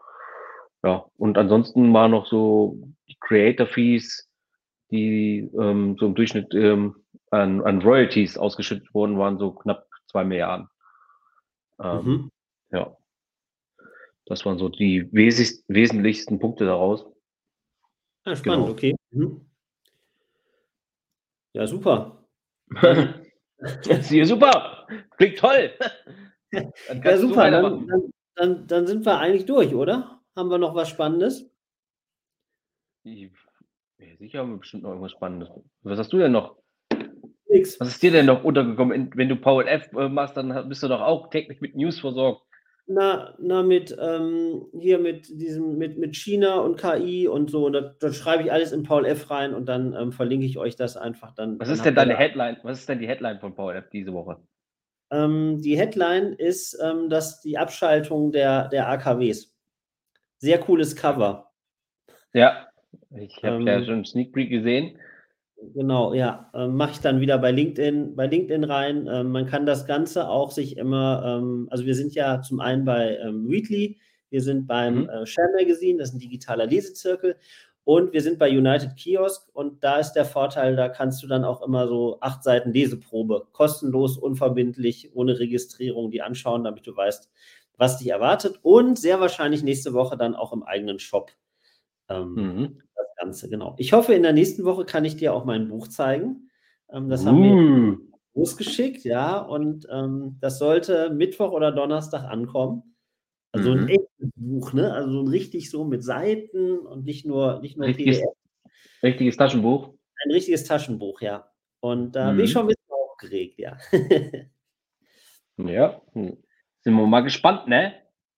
Ja, 0.83 1.05
und 1.17 1.37
ansonsten 1.37 1.93
war 1.93 2.07
noch 2.07 2.27
so 2.27 2.77
die 3.09 3.17
Creator 3.19 3.67
Fees, 3.67 4.29
die 4.89 5.49
ähm, 5.59 5.97
so 5.99 6.05
im 6.05 6.15
Durchschnitt 6.15 6.53
ähm, 6.53 6.95
an, 7.31 7.61
an 7.63 7.81
Royalties 7.81 8.37
ausgeschüttet 8.37 8.93
wurden, 8.93 9.17
waren 9.17 9.37
so 9.37 9.51
knapp 9.51 9.87
zwei 10.07 10.23
Milliarden. 10.23 10.69
Ähm, 11.79 12.05
mhm. 12.05 12.31
Ja. 12.71 12.97
Das 14.25 14.45
waren 14.45 14.57
so 14.57 14.69
die 14.69 15.11
wes 15.13 15.63
wesentlichsten 15.67 16.39
Punkte 16.39 16.65
daraus. 16.65 17.05
Ja, 18.25 18.35
spannend, 18.35 18.65
genau. 18.65 18.71
okay. 18.71 18.95
Mhm. 19.11 19.49
Ja, 21.53 21.65
super. 21.65 22.25
ja, 23.83 24.25
super. 24.25 24.87
Klingt 25.17 25.37
toll. 25.37 25.71
ja, 26.51 27.17
super. 27.17 27.49
Dann, 27.49 27.87
dann, 27.87 28.11
dann, 28.35 28.67
dann, 28.67 28.87
sind 28.87 29.05
wir 29.05 29.17
eigentlich 29.17 29.45
durch, 29.45 29.73
oder? 29.73 30.21
Haben 30.35 30.49
wir 30.49 30.57
noch 30.57 30.75
was 30.75 30.89
Spannendes? 30.89 31.49
Ja, 33.03 33.29
sicher 34.19 34.39
haben 34.39 34.51
wir 34.51 34.57
bestimmt 34.57 34.83
noch 34.83 34.89
irgendwas 34.89 35.13
Spannendes. 35.13 35.49
Was 35.81 35.97
hast 35.97 36.11
du 36.11 36.17
denn 36.17 36.33
noch? 36.33 36.57
Nix. 37.57 37.79
Was 37.79 37.89
ist 37.89 38.03
dir 38.03 38.11
denn 38.11 38.25
noch 38.25 38.43
untergekommen? 38.43 39.11
Wenn 39.15 39.29
du 39.29 39.35
Paul 39.35 39.67
F 39.67 39.91
äh, 39.93 40.09
machst, 40.09 40.37
dann 40.37 40.69
bist 40.69 40.83
du 40.83 40.87
doch 40.87 41.01
auch 41.01 41.29
täglich 41.29 41.61
mit 41.61 41.75
News 41.75 41.99
versorgt. 41.99 42.43
Na, 42.89 43.35
na 43.37 43.63
mit 43.63 43.95
ähm, 43.99 44.65
hier 44.79 44.97
mit 44.97 45.27
diesem, 45.27 45.77
mit, 45.77 45.97
mit 45.97 46.15
China 46.15 46.59
und 46.59 46.77
KI 46.77 47.27
und 47.27 47.51
so, 47.51 47.69
da, 47.69 47.81
da 47.99 48.13
schreibe 48.13 48.43
ich 48.43 48.51
alles 48.51 48.71
in 48.71 48.83
Paul 48.83 49.05
F 49.05 49.29
rein 49.29 49.53
und 49.53 49.65
dann 49.65 49.93
ähm, 49.93 50.13
verlinke 50.13 50.45
ich 50.45 50.57
euch 50.57 50.77
das 50.77 50.95
einfach 50.95 51.33
dann. 51.35 51.59
Was 51.59 51.67
dann 51.67 51.75
ist 51.75 51.85
denn 51.85 51.95
deine 51.95 52.15
Headline? 52.15 52.57
Was 52.63 52.79
ist 52.79 52.87
denn 52.87 52.99
die 52.99 53.07
Headline 53.07 53.39
von 53.41 53.53
Paul 53.53 53.75
F 53.75 53.89
diese 53.89 54.13
Woche? 54.13 54.37
Ähm, 55.11 55.61
die 55.61 55.77
Headline 55.77 56.33
ist, 56.33 56.79
ähm, 56.81 57.09
dass 57.09 57.41
die 57.41 57.57
Abschaltung 57.57 58.31
der, 58.31 58.69
der 58.69 58.87
AKWs. 58.87 59.53
Sehr 60.37 60.59
cooles 60.59 60.95
Cover. 60.95 61.51
Ja, 62.33 62.67
ich 63.17 63.35
habe 63.43 63.63
ja 63.63 63.79
ähm, 63.79 63.85
schon 63.85 64.05
Sneak 64.05 64.31
Peek 64.31 64.49
gesehen. 64.49 64.97
Genau, 65.73 66.13
ja. 66.13 66.51
Ähm, 66.53 66.75
Mache 66.75 66.91
ich 66.91 66.99
dann 66.99 67.19
wieder 67.19 67.37
bei 67.39 67.51
LinkedIn, 67.51 68.15
bei 68.15 68.27
LinkedIn 68.27 68.63
rein. 68.63 69.07
Ähm, 69.11 69.31
man 69.31 69.47
kann 69.47 69.65
das 69.65 69.85
Ganze 69.85 70.29
auch 70.29 70.51
sich 70.51 70.77
immer, 70.77 71.23
ähm, 71.25 71.67
also 71.71 71.85
wir 71.85 71.95
sind 71.95 72.13
ja 72.13 72.41
zum 72.41 72.59
einen 72.59 72.85
bei 72.85 73.17
ähm, 73.17 73.47
Readly, 73.49 73.97
wir 74.29 74.41
sind 74.41 74.67
beim 74.67 75.03
mhm. 75.03 75.09
äh, 75.09 75.25
Share 75.25 75.49
Magazine, 75.57 75.97
das 75.97 76.09
ist 76.09 76.15
ein 76.15 76.19
digitaler 76.19 76.67
Lesezirkel, 76.67 77.37
und 77.87 78.11
wir 78.11 78.21
sind 78.21 78.37
bei 78.37 78.49
United 78.49 78.97
Kiosk 78.97 79.47
und 79.53 79.81
da 79.81 79.97
ist 79.97 80.11
der 80.11 80.25
Vorteil, 80.25 80.75
da 80.75 80.89
kannst 80.89 81.23
du 81.23 81.27
dann 81.27 81.45
auch 81.45 81.61
immer 81.61 81.87
so 81.87 82.17
acht 82.19 82.43
Seiten 82.43 82.73
Leseprobe, 82.73 83.47
kostenlos, 83.53 84.17
unverbindlich, 84.17 85.11
ohne 85.15 85.39
Registrierung, 85.39 86.11
die 86.11 86.21
anschauen, 86.21 86.65
damit 86.65 86.85
du 86.85 86.93
weißt, 86.93 87.31
was 87.77 87.97
dich 87.97 88.09
erwartet 88.09 88.59
und 88.61 88.99
sehr 88.99 89.21
wahrscheinlich 89.21 89.63
nächste 89.63 89.93
Woche 89.93 90.17
dann 90.17 90.35
auch 90.35 90.51
im 90.51 90.63
eigenen 90.63 90.99
Shop. 90.99 91.31
Ähm, 92.09 92.33
mhm. 92.33 92.81
Ganze, 93.17 93.49
genau. 93.49 93.75
Ich 93.77 93.93
hoffe, 93.93 94.13
in 94.13 94.23
der 94.23 94.33
nächsten 94.33 94.63
Woche 94.63 94.85
kann 94.85 95.05
ich 95.05 95.17
dir 95.17 95.33
auch 95.33 95.45
mein 95.45 95.67
Buch 95.67 95.87
zeigen. 95.87 96.49
Ähm, 96.89 97.09
das 97.09 97.23
uh. 97.23 97.27
haben 97.27 97.43
wir 97.43 97.53
uh. 97.53 97.97
losgeschickt, 98.35 99.03
ja, 99.03 99.39
und 99.39 99.87
ähm, 99.91 100.37
das 100.39 100.59
sollte 100.59 101.09
Mittwoch 101.09 101.51
oder 101.51 101.71
Donnerstag 101.71 102.23
ankommen. 102.23 102.95
Also 103.51 103.73
mhm. 103.73 103.79
ein 103.79 103.89
echtes 103.89 104.31
Buch, 104.35 104.73
ne? 104.73 104.93
Also 104.93 105.21
ein 105.21 105.27
richtig 105.27 105.69
so 105.71 105.83
mit 105.83 106.03
Seiten 106.03 106.77
und 106.79 107.05
nicht 107.05 107.25
nur, 107.25 107.59
nicht 107.61 107.77
nur 107.77 107.87
richtiges, 107.87 108.19
PDF. 108.19 108.33
Richtiges 109.03 109.37
Taschenbuch. 109.37 109.93
Ein 110.23 110.31
richtiges 110.31 110.63
Taschenbuch, 110.65 111.21
ja. 111.21 111.49
Und 111.79 112.15
da 112.15 112.29
äh, 112.29 112.33
mhm. 112.33 112.37
bin 112.37 112.45
ich 112.45 112.51
schon 112.51 112.63
ein 112.63 112.67
bisschen 112.67 112.83
aufgeregt, 112.89 113.59
ja. 113.59 113.77
ja, 115.57 116.01
hm. 116.13 116.37
sind 116.81 116.93
wir 116.93 117.07
mal 117.07 117.21
gespannt, 117.21 117.67
ne? 117.67 117.93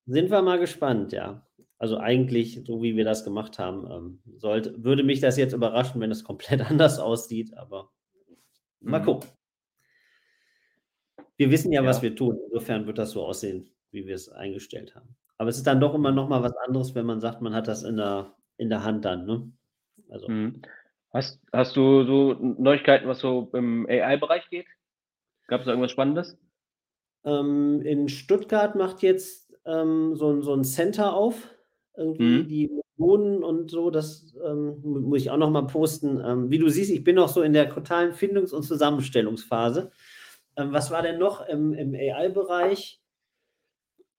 Sind 0.05 0.31
wir 0.31 0.41
mal 0.41 0.59
gespannt, 0.59 1.11
ja. 1.11 1.45
Also 1.79 1.97
eigentlich, 1.97 2.61
so 2.65 2.83
wie 2.83 2.97
wir 2.97 3.05
das 3.05 3.23
gemacht 3.23 3.57
haben, 3.57 3.89
ähm, 3.89 4.19
sollte, 4.37 4.83
würde 4.83 5.03
mich 5.03 5.21
das 5.21 5.37
jetzt 5.37 5.53
überraschen, 5.53 6.01
wenn 6.01 6.11
es 6.11 6.25
komplett 6.25 6.61
anders 6.69 6.99
aussieht, 6.99 7.57
aber 7.57 7.89
mal 8.81 8.99
mhm. 8.99 9.05
gucken. 9.05 9.29
Wir 11.37 11.49
wissen 11.51 11.71
ja, 11.71 11.81
ja, 11.81 11.87
was 11.87 12.01
wir 12.01 12.13
tun. 12.13 12.37
Insofern 12.47 12.85
wird 12.85 12.97
das 12.97 13.11
so 13.11 13.25
aussehen, 13.25 13.69
wie 13.91 14.05
wir 14.05 14.15
es 14.15 14.27
eingestellt 14.27 14.93
haben. 14.93 15.15
Aber 15.37 15.49
es 15.49 15.55
ist 15.55 15.67
dann 15.67 15.79
doch 15.79 15.95
immer 15.95 16.11
noch 16.11 16.27
mal 16.27 16.43
was 16.43 16.55
anderes, 16.67 16.95
wenn 16.95 17.05
man 17.05 17.21
sagt, 17.21 17.41
man 17.41 17.53
hat 17.53 17.69
das 17.69 17.83
in 17.83 17.95
der, 17.95 18.35
in 18.57 18.69
der 18.69 18.83
Hand 18.83 19.05
dann. 19.05 19.25
Ne? 19.25 19.49
Also. 20.09 20.27
Mhm. 20.27 20.61
Hast, 21.11 21.41
hast 21.53 21.75
du 21.77 22.03
so 22.03 22.33
Neuigkeiten, 22.33 23.07
was 23.07 23.19
so 23.19 23.49
im 23.53 23.87
AI-Bereich 23.87 24.49
geht? 24.49 24.67
Gab 25.47 25.61
es 25.61 25.65
da 25.65 25.71
irgendwas 25.71 25.91
Spannendes? 25.91 26.37
Ähm, 27.23 27.81
in 27.83 28.09
Stuttgart 28.09 28.75
macht 28.75 29.01
jetzt 29.01 29.55
ähm, 29.65 30.15
so, 30.15 30.41
so 30.41 30.53
ein 30.53 30.65
Center 30.65 31.13
auf 31.13 31.47
irgendwie 31.99 32.23
mhm. 32.23 32.47
die 32.47 32.71
Millionen 32.97 33.43
und 33.43 33.69
so, 33.69 33.91
das 33.91 34.33
ähm, 34.43 34.81
muss 34.81 35.21
ich 35.21 35.29
auch 35.29 35.37
noch 35.37 35.49
mal 35.49 35.67
posten. 35.67 36.21
Ähm, 36.25 36.49
wie 36.49 36.57
du 36.57 36.69
siehst, 36.69 36.91
ich 36.91 37.03
bin 37.03 37.15
noch 37.15 37.29
so 37.29 37.41
in 37.41 37.53
der 37.53 37.69
totalen 37.69 38.13
Findungs- 38.13 38.53
und 38.53 38.63
Zusammenstellungsphase. 38.63 39.91
Ähm, 40.55 40.71
was 40.71 40.91
war 40.91 41.01
denn 41.01 41.19
noch 41.19 41.47
im, 41.47 41.73
im 41.73 41.93
AI-Bereich? 41.93 42.99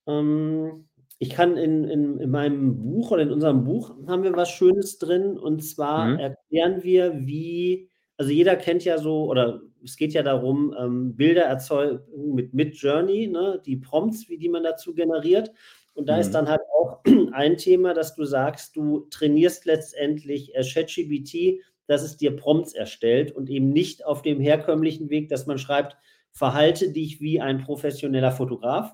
Ähm, 0.06 0.86
ich 1.18 1.30
kann 1.30 1.56
in, 1.56 1.84
in, 1.84 2.18
in 2.18 2.30
meinem 2.30 2.78
Buch 2.82 3.10
oder 3.10 3.22
in 3.22 3.30
unserem 3.30 3.64
Buch 3.64 3.94
haben 4.06 4.22
wir 4.22 4.34
was 4.34 4.50
Schönes 4.50 4.98
drin 4.98 5.36
und 5.38 5.62
zwar 5.62 6.06
mhm. 6.06 6.18
erklären 6.18 6.82
wir, 6.82 7.26
wie, 7.26 7.90
also 8.16 8.32
jeder 8.32 8.56
kennt 8.56 8.84
ja 8.84 8.96
so, 8.98 9.24
oder 9.24 9.60
es 9.84 9.96
geht 9.96 10.14
ja 10.14 10.22
darum, 10.22 10.74
ähm, 10.78 11.16
Bilder 11.16 11.42
erzeugen 11.42 12.00
mit, 12.34 12.54
mit 12.54 12.76
Journey, 12.76 13.26
ne, 13.26 13.60
die 13.64 13.76
Prompts, 13.76 14.28
wie 14.28 14.38
die 14.38 14.48
man 14.48 14.62
dazu 14.62 14.94
generiert. 14.94 15.52
Und 15.94 16.09
da 16.09 16.14
mhm. 16.14 16.20
ist 16.20 16.31
dann 16.33 16.48
halt 16.48 16.61
auch 16.72 17.00
ein 17.33 17.57
Thema, 17.57 17.94
dass 17.94 18.14
du 18.14 18.24
sagst, 18.24 18.76
du 18.76 19.07
trainierst 19.11 19.64
letztendlich 19.64 20.55
äh, 20.55 20.62
ChatGPT, 20.62 21.62
dass 21.87 22.03
es 22.03 22.16
dir 22.16 22.37
Prompts 22.37 22.72
erstellt 22.72 23.33
und 23.33 23.50
eben 23.50 23.70
nicht 23.70 24.05
auf 24.05 24.22
dem 24.22 24.40
herkömmlichen 24.40 25.11
Weg, 25.11 25.29
dass 25.29 25.46
man 25.46 25.59
schreibt, 25.59 25.96
verhalte 26.33 26.92
dich 26.92 27.20
wie 27.20 27.40
ein 27.40 27.62
professioneller 27.64 28.33
Fotograf, 28.33 28.92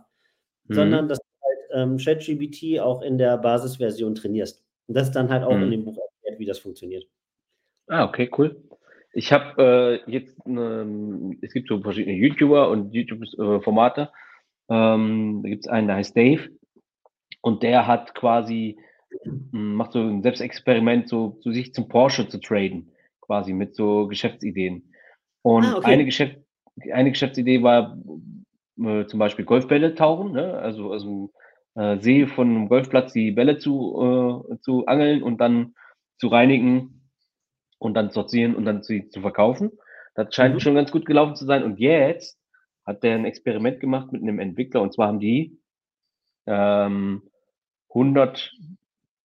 mhm. 0.65 0.75
sondern 0.75 1.09
dass 1.09 1.19
du 1.19 1.25
halt 1.43 1.59
ähm, 1.73 1.99
ChatGPT 1.99 2.81
auch 2.81 3.03
in 3.03 3.19
der 3.19 3.37
Basisversion 3.37 4.15
trainierst. 4.15 4.65
Und 4.87 4.97
das 4.97 5.09
ist 5.09 5.17
dann 5.17 5.31
halt 5.31 5.45
auch 5.45 5.57
mhm. 5.57 5.65
in 5.65 5.71
dem 5.73 5.85
Buch 5.85 5.99
erklärt, 5.99 6.41
wie 6.41 6.47
das 6.47 6.59
funktioniert. 6.59 7.07
Ah, 7.89 8.05
okay, 8.05 8.31
cool. 8.39 8.63
Ich 9.13 9.33
habe 9.33 10.03
äh, 10.07 10.11
jetzt, 10.11 10.37
ähm, 10.47 11.39
es 11.41 11.53
gibt 11.53 11.69
so 11.69 11.81
verschiedene 11.81 12.17
YouTuber 12.17 12.69
und 12.69 12.93
YouTube-Formate. 12.93 14.11
Ähm, 14.69 15.41
da 15.43 15.49
gibt 15.49 15.65
es 15.65 15.71
einen, 15.71 15.87
der 15.87 15.97
heißt 15.97 16.17
Dave. 16.17 16.51
Und 17.40 17.62
der 17.62 17.87
hat 17.87 18.14
quasi, 18.14 18.79
hm, 19.22 19.75
macht 19.75 19.92
so 19.92 20.01
ein 20.01 20.22
Selbstexperiment, 20.22 21.09
so 21.09 21.38
zu 21.42 21.53
sich 21.53 21.72
zum 21.75 21.88
Porsche 21.88 22.29
zu 22.29 22.40
traden, 22.40 22.92
quasi 23.20 23.53
mit 23.53 23.75
so 23.75 24.07
Geschäftsideen. 24.09 24.92
Und 25.42 25.64
ah, 25.64 25.77
okay. 25.79 25.92
eine, 25.92 26.05
Geschäft, 26.05 26.38
eine 26.92 27.11
Geschäftsidee 27.11 27.62
war 27.62 27.96
äh, 28.83 29.07
zum 29.07 29.18
Beispiel 29.18 29.44
Golfbälle 29.44 29.94
tauchen, 29.94 30.33
ne? 30.33 30.55
also 30.55 30.92
aus 30.92 31.03
dem 31.03 31.31
äh, 31.77 31.99
See 32.01 32.27
von 32.27 32.49
einem 32.49 32.68
Golfplatz 32.68 33.12
die 33.12 33.31
Bälle 33.31 33.59
zu, 33.59 34.44
äh, 34.51 34.59
zu 34.61 34.87
angeln 34.87 35.22
und 35.22 35.38
dann 35.40 35.75
zu 36.18 36.29
reinigen 36.29 37.11
und 37.79 37.94
dann 37.94 38.11
sortieren 38.11 38.55
und 38.55 38.64
dann 38.64 38.83
sie 38.83 39.09
zu 39.09 39.20
verkaufen. 39.20 39.70
Das 40.14 40.35
scheint 40.35 40.55
mhm. 40.55 40.61
schon 40.61 40.75
ganz 40.75 40.90
gut 40.90 41.07
gelaufen 41.07 41.37
zu 41.37 41.44
sein. 41.44 41.62
Und 41.62 41.79
jetzt 41.79 42.38
hat 42.87 43.03
der 43.03 43.14
ein 43.14 43.25
Experiment 43.25 43.81
gemacht 43.81 44.12
mit 44.12 44.22
einem 44.22 44.38
Entwickler 44.38 44.81
und 44.81 44.94
zwar 44.94 45.09
haben 45.09 45.20
die 45.20 45.59
ähm, 46.47 47.23
100 47.91 48.55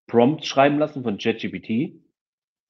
Prompts 0.08 0.48
schreiben 0.48 0.80
lassen 0.80 1.04
von 1.04 1.18
ChatGPT. 1.18 2.02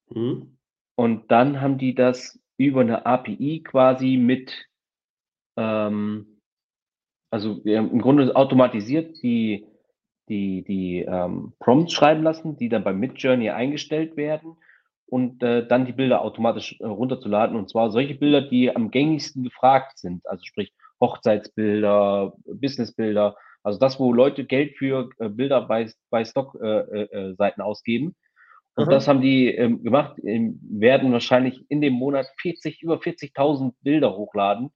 Mhm. 0.10 0.58
Und 0.96 1.32
dann 1.32 1.62
haben 1.62 1.78
die 1.78 1.96
das 1.96 2.40
über 2.58 2.82
eine 2.82 3.06
API 3.06 3.64
quasi 3.64 4.18
mit, 4.18 4.68
ähm, 5.58 6.42
also 7.32 7.62
im 7.64 8.00
Grunde 8.00 8.36
automatisiert 8.36 9.22
die, 9.24 9.66
die, 10.30 10.64
die 10.64 11.00
ähm, 11.00 11.54
Prompts 11.60 11.94
schreiben 11.94 12.24
lassen, 12.24 12.58
die 12.58 12.70
dann 12.70 12.84
bei 12.84 12.94
Midjourney 12.94 13.50
eingestellt 13.50 14.18
werden 14.18 14.58
und 15.08 15.42
äh, 15.44 15.68
dann 15.68 15.86
die 15.86 15.94
Bilder 15.94 16.22
automatisch 16.22 16.80
äh, 16.80 16.86
runterzuladen. 16.86 17.56
Und 17.58 17.70
zwar 17.70 17.92
solche 17.92 18.16
Bilder, 18.16 18.42
die 18.42 18.74
am 18.74 18.92
gängigsten 18.92 19.44
gefragt 19.44 19.98
sind. 19.98 20.26
Also 20.28 20.44
sprich 20.46 20.74
Hochzeitsbilder, 21.02 22.34
Businessbilder, 22.46 23.36
also 23.63 23.80
das, 23.80 24.00
wo 24.00 24.13
Leute 24.13 24.45
Geld 24.45 24.78
für 24.78 25.10
äh, 25.19 25.30
Bilder 25.30 25.62
bei, 25.62 25.91
bei 26.10 26.26
Stock-Seiten 26.26 26.91
äh, 26.91 27.28
äh, 27.30 27.60
äh 27.60 27.62
ausgeben. 27.62 28.15
Und 28.76 28.86
Aha. 28.86 28.91
das 28.91 29.08
haben 29.08 29.21
die 29.21 29.47
ähm, 29.47 29.84
gemacht, 29.84 30.17
ähm, 30.24 30.60
werden 30.63 31.12
wahrscheinlich 31.12 31.65
in 31.69 31.82
dem 31.82 31.93
Monat 31.93 32.28
40, 32.41 32.82
über 32.82 32.95
40.000 32.95 33.74
Bilder 33.82 34.15
hochladen. 34.15 34.71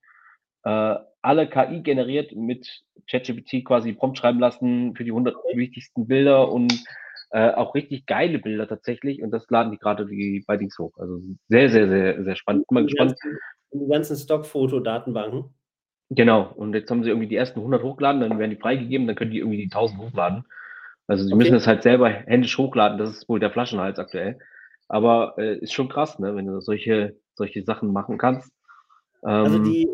Alle 1.25 1.47
KI 1.47 1.81
generiert 1.81 2.35
mit 2.35 2.83
ChatGPT 3.07 3.63
quasi 3.63 3.93
Prompt 3.93 4.17
schreiben 4.17 4.39
lassen 4.39 4.95
für 4.95 5.03
die 5.03 5.11
100 5.11 5.35
wichtigsten 5.53 6.07
Bilder 6.07 6.51
und 6.51 6.73
äh, 7.31 7.51
auch 7.51 7.75
richtig 7.75 8.05
geile 8.05 8.39
Bilder 8.39 8.67
tatsächlich. 8.67 9.21
Und 9.21 9.31
das 9.31 9.45
laden 9.49 9.71
die 9.71 9.77
gerade 9.77 10.05
die 10.05 10.43
bei 10.47 10.57
Dings 10.57 10.77
hoch. 10.79 10.93
Also 10.97 11.19
sehr, 11.49 11.69
sehr, 11.69 11.89
sehr, 11.89 12.23
sehr 12.23 12.35
spannend. 12.35 12.65
Bin 12.67 12.75
mal 12.75 12.83
gespannt. 12.85 13.15
Die 13.73 13.87
ganzen 13.87 14.15
Stockfoto-Datenbanken. 14.15 15.53
Genau, 16.09 16.51
und 16.55 16.73
jetzt 16.73 16.89
haben 16.91 17.03
sie 17.03 17.09
irgendwie 17.09 17.27
die 17.27 17.35
ersten 17.35 17.59
100 17.59 17.81
hochgeladen, 17.81 18.21
dann 18.21 18.37
werden 18.37 18.51
die 18.51 18.61
freigegeben, 18.61 19.07
dann 19.07 19.15
können 19.15 19.31
die 19.31 19.39
irgendwie 19.39 19.57
die 19.57 19.71
1000 19.71 19.99
hochladen. 19.99 20.45
Also 21.07 21.23
sie 21.23 21.33
okay. 21.33 21.37
müssen 21.37 21.55
es 21.55 21.67
halt 21.67 21.83
selber 21.83 22.09
händisch 22.09 22.57
hochladen, 22.57 22.97
das 22.97 23.11
ist 23.11 23.29
wohl 23.29 23.39
der 23.39 23.51
Flaschenhals 23.51 23.97
aktuell. 23.97 24.37
Aber 24.87 25.35
äh, 25.37 25.57
ist 25.57 25.73
schon 25.73 25.89
krass, 25.89 26.19
ne, 26.19 26.35
wenn 26.35 26.45
du 26.45 26.59
solche, 26.61 27.15
solche 27.33 27.63
Sachen 27.63 27.91
machen 27.91 28.19
kannst. 28.19 28.51
Also 29.23 29.55
ähm, 29.55 29.61
also 29.61 29.71
die, 29.71 29.89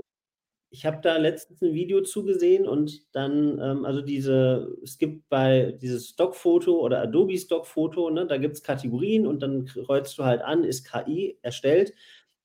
ich 0.70 0.86
habe 0.86 1.00
da 1.02 1.16
letztens 1.16 1.62
ein 1.62 1.74
Video 1.74 2.02
zugesehen 2.02 2.68
und 2.68 3.02
dann, 3.14 3.60
ähm, 3.62 3.86
also 3.86 4.02
diese, 4.02 4.78
es 4.84 4.98
gibt 4.98 5.30
bei 5.30 5.78
dieses 5.82 6.10
Stockfoto 6.10 6.80
oder 6.80 7.02
Adobe 7.02 7.38
Stockfoto, 7.38 8.10
ne, 8.10 8.26
da 8.26 8.38
gibt 8.38 8.56
es 8.56 8.64
Kategorien 8.64 9.28
und 9.28 9.42
dann 9.42 9.66
kreuzt 9.66 10.18
du 10.18 10.26
halt 10.26 10.42
an, 10.42 10.66
ist 10.66 10.90
KI 10.90 11.38
erstellt 11.42 11.94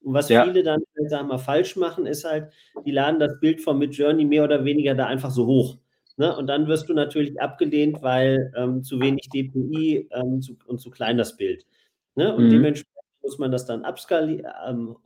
und 0.07 0.15
was 0.15 0.29
ja. 0.29 0.45
viele 0.45 0.63
dann, 0.63 0.85
sagen 1.09 1.27
wir, 1.29 1.39
falsch 1.41 1.75
machen, 1.75 2.07
ist 2.07 2.25
halt, 2.25 2.53
die 2.85 2.93
laden 2.93 3.19
das 3.19 3.41
Bild 3.41 3.61
von 3.61 3.77
Midjourney 3.77 4.25
mehr 4.25 4.45
oder 4.45 4.65
weniger 4.65 4.95
da 4.95 5.07
einfach 5.07 5.33
so 5.33 5.47
hoch. 5.47 5.79
Ne? 6.17 6.35
Und 6.37 6.47
dann 6.47 6.69
wirst 6.69 6.89
du 6.89 6.95
natürlich 6.95 7.41
abgelehnt, 7.41 8.03
weil 8.03 8.53
ähm, 8.57 8.85
zu 8.85 9.01
wenig 9.01 9.29
DPI 9.31 10.09
ähm, 10.13 10.41
zu, 10.41 10.57
und 10.67 10.81
zu 10.81 10.93
klein 10.93 11.19
das 11.19 11.37
Bild. 11.37 11.67
Ne? 12.15 12.33
Und 12.33 12.45
mhm. 12.45 12.51
dementsprechend 12.51 13.03
muss 13.21 13.39
man 13.39 13.51
das 13.51 13.67
dann 13.67 13.85
ähm, 13.85 14.97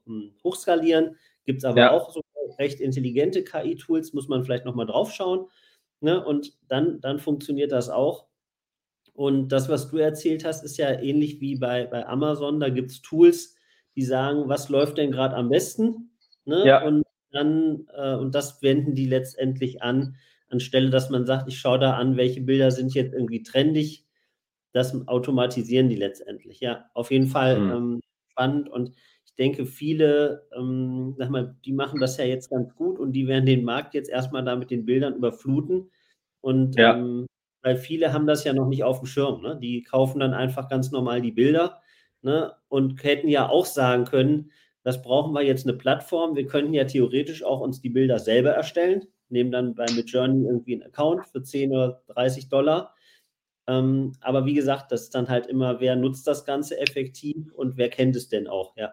hochskalieren. 0.44 1.16
Gibt 1.46 1.60
es 1.60 1.64
aber 1.64 1.80
ja. 1.80 1.92
auch 1.92 2.10
so 2.12 2.20
recht 2.58 2.78
intelligente 2.78 3.42
KI-Tools, 3.42 4.12
muss 4.12 4.28
man 4.28 4.44
vielleicht 4.44 4.66
nochmal 4.66 4.84
drauf 4.84 5.14
schauen. 5.14 5.46
Ne? 6.00 6.22
Und 6.22 6.52
dann, 6.68 7.00
dann 7.00 7.20
funktioniert 7.20 7.72
das 7.72 7.88
auch. 7.88 8.26
Und 9.14 9.48
das, 9.48 9.70
was 9.70 9.90
du 9.90 9.96
erzählt 9.96 10.44
hast, 10.44 10.62
ist 10.62 10.76
ja 10.76 10.90
ähnlich 10.90 11.40
wie 11.40 11.56
bei, 11.56 11.86
bei 11.86 12.06
Amazon. 12.06 12.60
Da 12.60 12.68
gibt 12.68 12.90
es 12.90 13.00
Tools, 13.00 13.56
die 13.96 14.04
sagen, 14.04 14.48
was 14.48 14.68
läuft 14.68 14.98
denn 14.98 15.12
gerade 15.12 15.36
am 15.36 15.48
besten? 15.48 16.10
Ne? 16.44 16.66
Ja. 16.66 16.84
Und 16.84 17.04
dann, 17.32 17.86
äh, 17.94 18.14
und 18.14 18.34
das 18.34 18.62
wenden 18.62 18.94
die 18.94 19.06
letztendlich 19.06 19.82
an, 19.82 20.16
anstelle, 20.48 20.90
dass 20.90 21.10
man 21.10 21.26
sagt, 21.26 21.48
ich 21.48 21.58
schaue 21.58 21.78
da 21.78 21.94
an, 21.94 22.16
welche 22.16 22.40
Bilder 22.40 22.70
sind 22.70 22.94
jetzt 22.94 23.14
irgendwie 23.14 23.42
trendig, 23.42 24.04
das 24.72 24.94
automatisieren 25.08 25.88
die 25.88 25.96
letztendlich. 25.96 26.60
Ja, 26.60 26.86
auf 26.94 27.10
jeden 27.10 27.28
Fall 27.28 27.60
mhm. 27.60 27.70
ähm, 27.70 28.00
spannend 28.30 28.68
und 28.68 28.92
ich 29.24 29.34
denke, 29.36 29.64
viele, 29.64 30.46
ähm, 30.56 31.14
sag 31.16 31.30
mal, 31.30 31.56
die 31.64 31.72
machen 31.72 32.00
das 32.00 32.16
ja 32.16 32.24
jetzt 32.24 32.50
ganz 32.50 32.74
gut 32.74 32.98
und 32.98 33.12
die 33.12 33.26
werden 33.26 33.46
den 33.46 33.64
Markt 33.64 33.94
jetzt 33.94 34.10
erstmal 34.10 34.44
da 34.44 34.56
mit 34.56 34.70
den 34.70 34.84
Bildern 34.84 35.14
überfluten. 35.14 35.90
Und 36.40 36.78
ja. 36.78 36.96
ähm, 36.96 37.26
weil 37.62 37.76
viele 37.76 38.12
haben 38.12 38.26
das 38.26 38.44
ja 38.44 38.52
noch 38.52 38.68
nicht 38.68 38.84
auf 38.84 38.98
dem 38.98 39.06
Schirm. 39.06 39.42
Ne? 39.42 39.58
Die 39.60 39.82
kaufen 39.82 40.20
dann 40.20 40.34
einfach 40.34 40.68
ganz 40.68 40.90
normal 40.90 41.22
die 41.22 41.32
Bilder 41.32 41.80
ne, 42.22 42.54
und 42.68 43.02
hätten 43.02 43.28
ja 43.28 43.48
auch 43.48 43.66
sagen 43.66 44.04
können, 44.04 44.50
das 44.82 45.02
brauchen 45.02 45.32
wir 45.32 45.42
jetzt 45.42 45.66
eine 45.66 45.76
Plattform. 45.76 46.36
Wir 46.36 46.46
könnten 46.46 46.72
ja 46.72 46.84
theoretisch 46.84 47.44
auch 47.44 47.60
uns 47.60 47.80
die 47.80 47.90
Bilder 47.90 48.18
selber 48.18 48.50
erstellen, 48.50 49.06
nehmen 49.28 49.52
dann 49.52 49.74
bei 49.74 49.86
Midjourney 49.94 50.46
irgendwie 50.46 50.74
einen 50.74 50.84
Account 50.84 51.26
für 51.26 51.42
10 51.42 51.72
oder 51.72 52.02
30 52.08 52.48
Dollar. 52.48 52.94
Ähm, 53.66 54.12
aber 54.20 54.46
wie 54.46 54.54
gesagt, 54.54 54.90
das 54.90 55.02
ist 55.02 55.14
dann 55.14 55.28
halt 55.28 55.46
immer, 55.46 55.80
wer 55.80 55.96
nutzt 55.96 56.26
das 56.26 56.44
Ganze 56.44 56.80
effektiv 56.80 57.52
und 57.52 57.76
wer 57.76 57.90
kennt 57.90 58.16
es 58.16 58.28
denn 58.28 58.48
auch, 58.48 58.76
ja. 58.76 58.92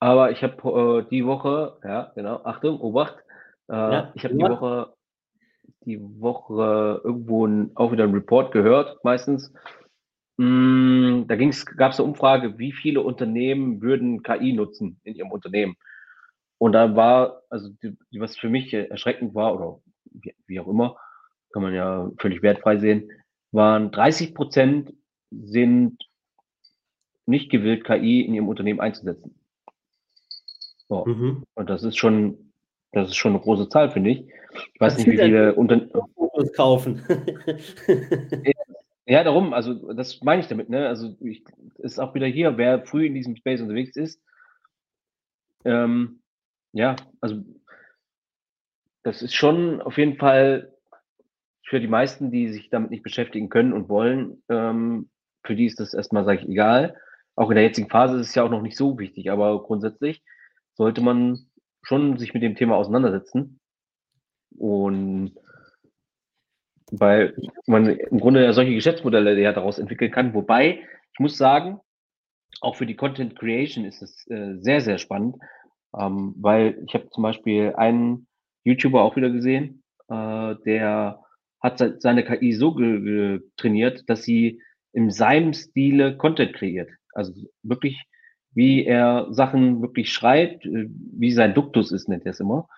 Aber 0.00 0.32
ich 0.32 0.42
habe 0.42 1.04
äh, 1.06 1.10
die 1.10 1.24
Woche, 1.24 1.78
ja, 1.84 2.10
genau, 2.14 2.40
Achtung, 2.42 2.80
Obacht, 2.80 3.16
äh, 3.68 3.74
ja, 3.74 4.12
ich 4.14 4.24
habe 4.24 4.34
die 4.34 4.42
Woche, 4.42 4.94
die 5.84 6.00
Woche 6.20 7.00
irgendwo 7.04 7.46
ein, 7.46 7.70
auch 7.76 7.92
wieder 7.92 8.04
einen 8.04 8.14
Report 8.14 8.50
gehört, 8.50 9.02
meistens, 9.04 9.54
da 10.38 11.36
gab 11.76 11.92
es 11.92 12.00
eine 12.00 12.08
Umfrage, 12.08 12.58
wie 12.58 12.72
viele 12.72 13.02
Unternehmen 13.02 13.82
würden 13.82 14.22
KI 14.22 14.52
nutzen 14.52 15.00
in 15.04 15.14
ihrem 15.14 15.30
Unternehmen. 15.30 15.76
Und 16.58 16.72
da 16.72 16.94
war, 16.96 17.42
also 17.50 17.70
die, 17.82 17.96
was 18.20 18.36
für 18.36 18.48
mich 18.48 18.72
erschreckend 18.72 19.34
war, 19.34 19.54
oder 19.54 19.80
wie, 20.04 20.34
wie, 20.46 20.60
auch 20.60 20.68
immer, 20.68 20.96
kann 21.52 21.62
man 21.62 21.74
ja 21.74 22.10
völlig 22.18 22.42
wertfrei 22.42 22.78
sehen, 22.78 23.10
waren 23.50 23.90
30 23.90 24.34
Prozent 24.34 24.94
sind 25.30 25.98
nicht 27.26 27.50
gewillt, 27.50 27.84
KI 27.84 28.22
in 28.22 28.34
ihrem 28.34 28.48
Unternehmen 28.48 28.80
einzusetzen. 28.80 29.38
So. 30.88 31.04
Mhm. 31.04 31.44
Und 31.54 31.70
das 31.70 31.82
ist 31.82 31.96
schon, 31.96 32.52
das 32.92 33.08
ist 33.08 33.16
schon 33.16 33.32
eine 33.32 33.40
große 33.40 33.68
Zahl, 33.68 33.90
finde 33.90 34.10
ich. 34.10 34.28
Ich 34.74 34.80
weiß 34.80 34.96
das 34.96 35.06
nicht, 35.06 35.18
wie 35.18 35.22
viele 35.22 35.54
Unternehmen 35.54 35.90
kaufen. 36.54 37.02
Ja, 39.06 39.24
darum, 39.24 39.52
also 39.52 39.92
das 39.92 40.20
meine 40.22 40.42
ich 40.42 40.48
damit, 40.48 40.68
ne? 40.68 40.86
Also 40.86 41.16
ich, 41.20 41.44
ist 41.78 41.98
auch 41.98 42.14
wieder 42.14 42.26
hier, 42.26 42.56
wer 42.56 42.86
früh 42.86 43.06
in 43.06 43.14
diesem 43.14 43.36
Space 43.36 43.60
unterwegs 43.60 43.96
ist. 43.96 44.22
Ähm, 45.64 46.22
ja, 46.72 46.96
also 47.20 47.42
das 49.02 49.22
ist 49.22 49.34
schon 49.34 49.80
auf 49.80 49.98
jeden 49.98 50.16
Fall 50.16 50.72
für 51.64 51.80
die 51.80 51.88
meisten, 51.88 52.30
die 52.30 52.48
sich 52.52 52.70
damit 52.70 52.90
nicht 52.90 53.02
beschäftigen 53.02 53.48
können 53.48 53.72
und 53.72 53.88
wollen, 53.88 54.42
ähm, 54.48 55.10
für 55.44 55.56
die 55.56 55.66
ist 55.66 55.80
das 55.80 55.94
erstmal, 55.94 56.24
sage 56.24 56.40
ich, 56.42 56.48
egal. 56.48 56.96
Auch 57.34 57.50
in 57.50 57.56
der 57.56 57.64
jetzigen 57.64 57.88
Phase 57.88 58.18
ist 58.20 58.28
es 58.28 58.34
ja 58.34 58.44
auch 58.44 58.50
noch 58.50 58.62
nicht 58.62 58.76
so 58.76 58.98
wichtig, 58.98 59.30
aber 59.30 59.62
grundsätzlich 59.62 60.22
sollte 60.74 61.00
man 61.00 61.50
schon 61.82 62.18
sich 62.18 62.34
mit 62.34 62.42
dem 62.42 62.54
Thema 62.54 62.76
auseinandersetzen. 62.76 63.58
Und 64.56 65.34
weil 66.92 67.34
man 67.66 67.88
im 67.88 68.20
Grunde 68.20 68.44
ja 68.44 68.52
solche 68.52 68.74
Geschäftsmodelle 68.74 69.40
ja 69.40 69.52
daraus 69.52 69.78
entwickeln 69.78 70.10
kann. 70.10 70.34
Wobei, 70.34 70.80
ich 71.12 71.18
muss 71.18 71.36
sagen, 71.38 71.80
auch 72.60 72.76
für 72.76 72.86
die 72.86 72.96
Content 72.96 73.36
Creation 73.38 73.84
ist 73.84 74.02
es 74.02 74.26
äh, 74.28 74.56
sehr, 74.60 74.80
sehr 74.82 74.98
spannend, 74.98 75.36
ähm, 75.98 76.34
weil 76.36 76.82
ich 76.86 76.94
habe 76.94 77.08
zum 77.10 77.22
Beispiel 77.22 77.72
einen 77.76 78.26
YouTuber 78.64 79.02
auch 79.02 79.16
wieder 79.16 79.30
gesehen, 79.30 79.82
äh, 80.08 80.54
der 80.66 81.20
hat 81.60 81.82
seine 81.98 82.24
KI 82.24 82.52
so 82.52 82.76
trainiert, 83.56 84.08
dass 84.08 84.24
sie 84.24 84.60
in 84.92 85.10
seinem 85.10 85.54
Stile 85.54 86.16
Content 86.16 86.52
kreiert. 86.54 86.90
Also 87.14 87.32
wirklich, 87.62 88.04
wie 88.52 88.84
er 88.84 89.28
Sachen 89.30 89.80
wirklich 89.80 90.12
schreibt, 90.12 90.66
äh, 90.66 90.88
wie 90.90 91.32
sein 91.32 91.54
Duktus 91.54 91.90
ist, 91.90 92.08
nennt 92.08 92.26
er 92.26 92.32
es 92.32 92.40
immer. 92.40 92.68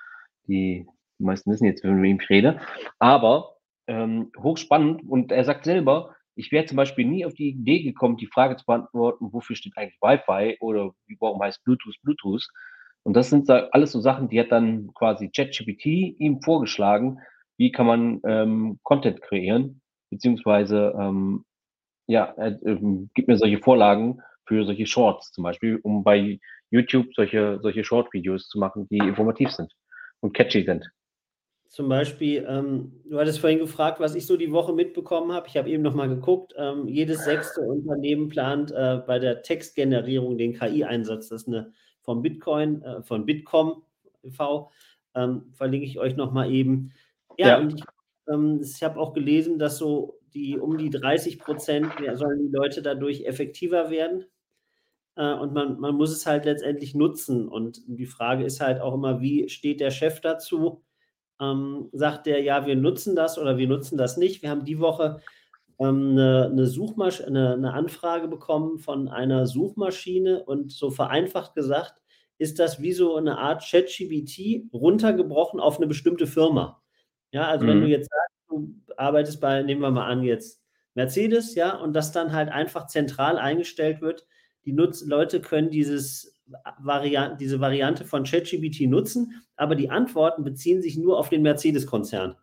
Die, 0.47 0.87
meisten 1.19 1.51
wissen 1.51 1.67
jetzt, 1.67 1.83
wenn 1.85 2.05
ihm 2.05 2.21
rede. 2.29 2.61
Aber 2.99 3.54
ähm, 3.87 4.31
hochspannend 4.39 5.03
und 5.09 5.33
er 5.33 5.45
sagt 5.45 5.65
selber, 5.65 6.15
ich 6.37 6.51
wäre 6.51 6.65
zum 6.65 6.77
Beispiel 6.77 7.07
nie 7.07 7.25
auf 7.25 7.35
die 7.35 7.51
Idee 7.51 7.83
gekommen, 7.83 8.17
die 8.17 8.27
Frage 8.27 8.57
zu 8.57 8.65
beantworten, 8.67 9.33
wofür 9.33 9.55
steht 9.57 9.77
eigentlich 9.77 10.01
Wi-Fi 10.01 10.57
oder 10.61 10.93
warum 11.21 11.41
heißt 11.41 11.63
Bluetooth 11.65 11.97
Bluetooth. 12.03 12.47
Und 13.05 13.15
das 13.15 13.31
sind 13.31 13.49
alles 13.51 13.93
so 13.93 14.01
Sachen, 14.01 14.29
die 14.29 14.41
hat 14.41 14.51
dann 14.51 14.93
quasi 14.95 15.31
ChatGPT 15.31 16.19
ihm 16.19 16.41
vorgeschlagen, 16.41 17.19
wie 17.59 17.71
kann 17.71 17.87
man 17.87 18.21
ähm, 18.25 18.81
Content 18.83 19.21
kreieren, 19.23 19.81
beziehungsweise 20.11 20.95
ähm, 20.99 21.45
ja, 22.07 22.25
er 22.37 22.61
ähm, 22.65 23.11
gibt 23.15 23.29
mir 23.29 23.37
solche 23.37 23.59
Vorlagen 23.59 24.21
für 24.47 24.65
solche 24.65 24.87
Shorts 24.87 25.33
zum 25.33 25.45
Beispiel, 25.45 25.79
um 25.83 26.03
bei 26.03 26.41
YouTube 26.71 27.15
solche, 27.15 27.61
solche 27.63 27.85
Short-Videos 27.85 28.49
zu 28.49 28.59
machen, 28.59 28.89
die 28.89 28.99
informativ 28.99 29.51
sind 29.51 29.73
und 30.21 30.35
catchy 30.35 30.65
sind. 30.65 30.91
Zum 31.75 31.89
Beispiel, 31.89 32.47
ähm, 32.49 33.03
du 33.05 33.19
hattest 33.19 33.41
vorhin 33.41 33.59
gefragt, 33.59 33.99
was 33.99 34.15
ich 34.15 34.27
so 34.27 34.37
die 34.37 34.53
Woche 34.53 34.73
mitbekommen 34.73 35.33
habe. 35.33 35.49
Ich 35.49 35.57
habe 35.57 35.69
eben 35.69 35.83
noch 35.83 35.97
mal 35.97 36.09
geguckt. 36.09 36.55
Ähm, 36.57 36.87
jedes 36.87 37.25
sechste 37.25 37.63
Unternehmen 37.63 38.29
plant 38.29 38.71
äh, 38.71 39.03
bei 39.05 39.19
der 39.19 39.43
Textgenerierung 39.43 40.39
den 40.39 40.53
KI-Einsatz. 40.53 41.31
Das 41.31 41.43
ist 41.43 41.49
eine 41.49 41.73
vom 42.03 42.23
Bitcoin, 42.23 42.81
äh, 42.83 43.03
von 43.03 43.27
Bitkom 43.27 43.83
v. 44.31 44.71
Ähm, 45.17 45.53
verlinke 45.53 45.85
ich 45.85 45.99
euch 45.99 46.15
noch 46.15 46.31
mal 46.31 46.49
eben. 46.49 46.93
Ja, 47.39 47.49
ja. 47.49 47.59
und 47.59 47.75
ich, 47.75 47.85
ähm, 48.33 48.61
ich 48.63 48.85
habe 48.85 49.01
auch 49.01 49.13
gelesen, 49.13 49.59
dass 49.59 49.77
so 49.77 50.21
die 50.33 50.57
um 50.57 50.79
die 50.79 50.91
30 50.91 51.41
Prozent 51.41 51.93
sollen 52.13 52.39
die 52.39 52.57
Leute 52.57 52.83
dadurch 52.83 53.25
effektiver 53.25 53.91
werden. 53.91 54.27
Äh, 55.17 55.35
und 55.35 55.53
man, 55.53 55.81
man 55.81 55.97
muss 55.97 56.13
es 56.13 56.25
halt 56.25 56.45
letztendlich 56.45 56.95
nutzen. 56.95 57.49
Und 57.49 57.81
die 57.89 58.07
Frage 58.07 58.45
ist 58.45 58.61
halt 58.61 58.81
auch 58.81 58.95
immer, 58.95 59.21
wie 59.21 59.49
steht 59.49 59.81
der 59.81 59.91
Chef 59.91 60.21
dazu? 60.21 60.85
Ähm, 61.41 61.89
sagt 61.93 62.27
der, 62.27 62.43
ja, 62.43 62.67
wir 62.67 62.77
nutzen 62.77 63.17
das 63.17 63.39
oder 63.39 63.59
wir 63.59 63.67
nutzen 63.67 63.99
das 63.99 64.17
nicht. 64.17 64.43
Wir 64.43 64.51
haben 64.51 64.65
die 64.65 64.79
Woche 64.79 65.21
ähm, 65.79 66.13
eine, 66.13 66.49
eine, 66.51 66.67
Suchmasch 66.67 67.21
eine, 67.23 67.55
eine 67.55 67.73
Anfrage 67.73 68.29
bekommen 68.29 68.79
von 68.79 69.09
einer 69.09 69.47
Suchmaschine 69.47 70.45
und 70.45 70.73
so 70.73 70.91
vereinfacht 70.91 71.55
gesagt, 71.55 71.95
ist 72.39 72.59
das 72.59 72.81
wie 72.81 72.93
so 72.93 73.17
eine 73.17 73.39
Art 73.39 73.65
ChatGBT 73.69 74.73
runtergebrochen 74.73 75.61
auf 75.61 75.79
eine 75.79 75.87
bestimmte 75.87 76.27
Firma. 76.27 76.83
Ja, 77.33 77.49
also 77.49 77.65
mhm. 77.65 77.69
wenn 77.69 77.81
du 77.81 77.87
mhm. 77.87 77.93
jetzt 77.93 78.11
sagst, 78.11 78.35
du 78.49 78.75
arbeitest 78.97 79.41
bei, 79.41 79.63
nehmen 79.63 79.81
wir 79.81 79.91
mal 79.91 80.07
an, 80.07 80.23
jetzt 80.23 80.63
Mercedes, 80.95 81.55
ja, 81.55 81.77
und 81.77 81.93
das 81.93 82.13
dann 82.13 82.33
halt 82.33 82.49
einfach 82.49 82.87
zentral 82.87 83.39
eingestellt 83.39 84.01
wird, 84.01 84.27
die 84.65 84.73
Nutz 84.73 85.05
Leute 85.05 85.41
können 85.41 85.71
dieses 85.71 86.34
Variante, 86.79 87.37
diese 87.39 87.61
Variante 87.61 88.05
von 88.05 88.25
ChatGPT 88.25 88.83
nutzen, 88.83 89.43
aber 89.57 89.75
die 89.75 89.91
Antworten 89.91 90.45
beziehen 90.45 90.83
sich 90.83 90.97
nur 90.97 91.19
auf 91.19 91.29
den 91.29 91.43
Mercedes-Konzern. 91.43 92.37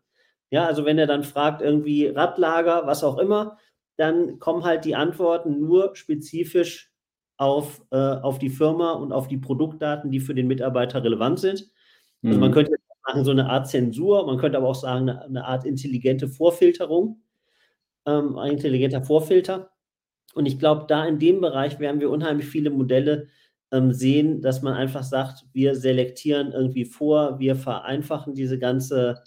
Ja, 0.49 0.65
also 0.65 0.85
wenn 0.85 0.97
er 0.97 1.07
dann 1.07 1.23
fragt, 1.23 1.61
irgendwie 1.61 2.07
Radlager, 2.07 2.85
was 2.85 3.03
auch 3.03 3.17
immer, 3.17 3.57
dann 3.97 4.39
kommen 4.39 4.63
halt 4.63 4.85
die 4.85 4.95
Antworten 4.95 5.59
nur 5.59 5.95
spezifisch 5.95 6.91
auf, 7.37 7.81
äh, 7.91 7.97
auf 7.97 8.39
die 8.39 8.49
Firma 8.49 8.93
und 8.93 9.11
auf 9.13 9.27
die 9.27 9.37
Produktdaten, 9.37 10.11
die 10.11 10.19
für 10.19 10.35
den 10.35 10.47
Mitarbeiter 10.47 11.03
relevant 11.03 11.39
sind. 11.39 11.69
Also 12.23 12.35
mhm. 12.35 12.41
man 12.41 12.51
könnte 12.51 12.75
machen 13.07 13.25
so 13.25 13.31
eine 13.31 13.49
Art 13.49 13.67
Zensur, 13.67 14.25
man 14.25 14.37
könnte 14.37 14.57
aber 14.57 14.67
auch 14.67 14.75
sagen, 14.75 15.09
eine, 15.09 15.21
eine 15.23 15.45
Art 15.45 15.65
intelligente 15.65 16.27
Vorfilterung, 16.27 17.21
ähm, 18.05 18.37
ein 18.37 18.51
intelligenter 18.51 19.03
Vorfilter. 19.03 19.71
Und 20.33 20.45
ich 20.45 20.59
glaube, 20.59 20.85
da 20.87 21.05
in 21.05 21.19
dem 21.19 21.41
Bereich 21.41 21.79
werden 21.79 21.99
wir 21.99 22.09
unheimlich 22.09 22.47
viele 22.47 22.69
Modelle 22.69 23.27
ähm, 23.71 23.91
sehen, 23.91 24.41
dass 24.41 24.61
man 24.61 24.73
einfach 24.73 25.03
sagt, 25.03 25.45
wir 25.53 25.75
selektieren 25.75 26.51
irgendwie 26.51 26.85
vor, 26.85 27.39
wir 27.39 27.55
vereinfachen 27.55 28.33
diese 28.33 28.59
ganze 28.59 29.21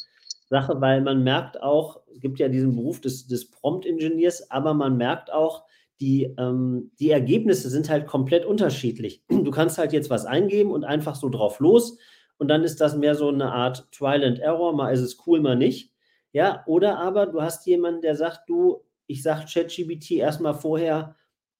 Sache, 0.46 0.80
weil 0.80 1.00
man 1.00 1.24
merkt 1.24 1.62
auch, 1.62 2.00
es 2.12 2.20
gibt 2.20 2.38
ja 2.38 2.48
diesen 2.48 2.74
Beruf 2.74 3.00
des, 3.00 3.26
des 3.26 3.50
Prompt-Ingenieurs, 3.50 4.50
aber 4.50 4.74
man 4.74 4.96
merkt 4.96 5.32
auch, 5.32 5.64
die, 6.00 6.34
ähm, 6.38 6.90
die 6.98 7.10
Ergebnisse 7.10 7.70
sind 7.70 7.88
halt 7.88 8.06
komplett 8.06 8.44
unterschiedlich. 8.44 9.22
Du 9.28 9.50
kannst 9.50 9.78
halt 9.78 9.92
jetzt 9.92 10.10
was 10.10 10.26
eingeben 10.26 10.70
und 10.70 10.84
einfach 10.84 11.14
so 11.14 11.28
drauf 11.28 11.60
los 11.60 11.98
und 12.36 12.48
dann 12.48 12.64
ist 12.64 12.80
das 12.80 12.96
mehr 12.96 13.14
so 13.14 13.28
eine 13.28 13.52
Art 13.52 13.90
Trial 13.92 14.24
and 14.24 14.38
Error, 14.38 14.74
mal 14.74 14.92
ist 14.92 15.00
es 15.00 15.18
cool, 15.26 15.40
mal 15.40 15.56
nicht. 15.56 15.92
Ja, 16.32 16.64
oder 16.66 16.98
aber 16.98 17.26
du 17.26 17.40
hast 17.40 17.66
jemanden, 17.66 18.00
der 18.00 18.16
sagt, 18.16 18.48
du, 18.48 18.82
ich 19.06 19.22
sage 19.22 19.46
ChatGBT 19.46 20.12
erstmal 20.12 20.54
vorher, 20.54 21.14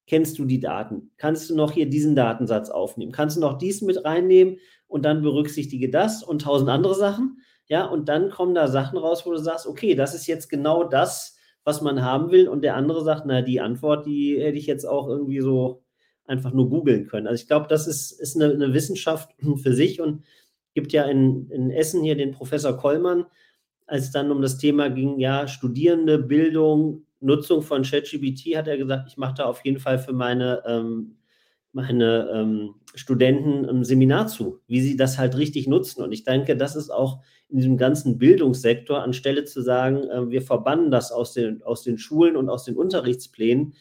kennst 0.07 0.39
du 0.39 0.45
die 0.45 0.61
Daten? 0.61 1.11
Kannst 1.17 1.51
du 1.51 1.57
noch 1.57 1.73
hier 1.73 1.89
diesen 1.89 2.15
Datensatz 2.15 2.71
aufnehmen? 2.71 3.13
Kannst 3.13 3.37
du 3.37 3.41
noch 3.41 3.59
dies 3.59 3.83
mit 3.83 4.05
reinnehmen 4.05 4.59
und 4.87 5.05
dann 5.05 5.23
berücksichtige 5.23 5.91
das 5.91 6.23
und 6.23 6.43
tausend 6.43 6.71
andere 6.71 6.95
Sachen? 6.95 7.39
Ja, 7.67 7.87
und 7.87 8.09
dann 8.09 8.31
kommen 8.31 8.55
da 8.55 8.69
Sachen 8.69 8.99
raus, 8.99 9.25
wo 9.25 9.31
du 9.31 9.39
sagst, 9.39 9.67
okay, 9.67 9.95
das 9.95 10.15
ist 10.15 10.27
jetzt 10.27 10.51
genau 10.51 10.85
das, 10.85 11.37
was 11.65 11.81
man 11.81 12.03
haben 12.03 12.31
will. 12.31 12.49
Und 12.49 12.63
der 12.63 12.77
andere 12.77 13.03
sagt, 13.03 13.23
na, 13.27 13.41
die 13.41 13.61
Antwort, 13.61 14.07
die 14.07 14.39
hätte 14.39 14.59
ich 14.59 14.67
jetzt 14.67 14.85
auch 14.85 15.09
irgendwie 15.09 15.41
so 15.41 15.83
einfach 16.27 16.53
nur 16.53 16.69
googeln 16.69 17.07
können. 17.07 17.27
Also 17.27 17.43
ich 17.43 17.49
glaube, 17.49 17.67
das 17.69 17.87
ist, 17.87 18.13
ist 18.13 18.37
eine, 18.37 18.53
eine, 18.53 18.75
Wissenschaft 18.75 19.35
für 19.63 19.75
sich 19.75 20.01
und 20.01 20.25
gibt 20.75 20.93
ja 20.93 21.05
in, 21.05 21.49
in 21.51 21.71
Essen 21.71 22.03
hier 22.03 22.17
den 22.17 22.33
Professor 22.33 22.77
Kollmann, 22.77 23.27
als 23.87 24.05
es 24.05 24.11
dann 24.13 24.31
um 24.31 24.43
das 24.43 24.59
Thema 24.59 24.89
ging, 24.89 25.19
ja, 25.19 25.47
Studierende, 25.47 26.19
Bildung, 26.19 27.07
Nutzung 27.25 27.63
von 27.63 27.83
ChatGPT 27.83 28.57
hat 28.57 28.69
er 28.69 28.77
gesagt, 28.77 29.09
ich 29.09 29.17
mache 29.17 29.35
da 29.39 29.45
auf 29.45 29.65
jeden 29.65 29.81
Fall 29.81 29.99
für 29.99 30.13
meine, 30.13 30.63
ähm, 30.67 31.17
meine 31.73 32.31
ähm, 32.33 32.75
Studenten 32.95 33.65
ein 33.65 33.85
Seminar 33.85 34.29
zu, 34.29 34.61
wie 34.67 34.81
sie 34.81 34.97
das 34.97 35.19
halt 35.19 35.37
richtig 35.37 35.67
nutzen. 35.67 36.03
Und 36.03 36.13
ich 36.13 36.25
denke, 36.25 36.57
das 36.57 36.77
ist 36.77 36.91
auch 36.91 37.21
in 37.49 37.57
diesem 37.59 37.77
ganzen 37.77 38.19
Bildungssektor, 38.19 39.03
anstelle 39.03 39.45
zu 39.45 39.63
sagen, 39.63 40.09
äh, 40.09 40.31
wir 40.31 40.43
verbannen 40.43 40.91
das 40.91 41.13
aus 41.13 41.33
den, 41.33 41.63
aus 41.63 41.83
den 41.83 41.99
Schulen 41.99 42.37
und 42.37 42.49
aus 42.49 42.65
den 42.65 42.77
Unterrichtsplänen. 42.77 43.75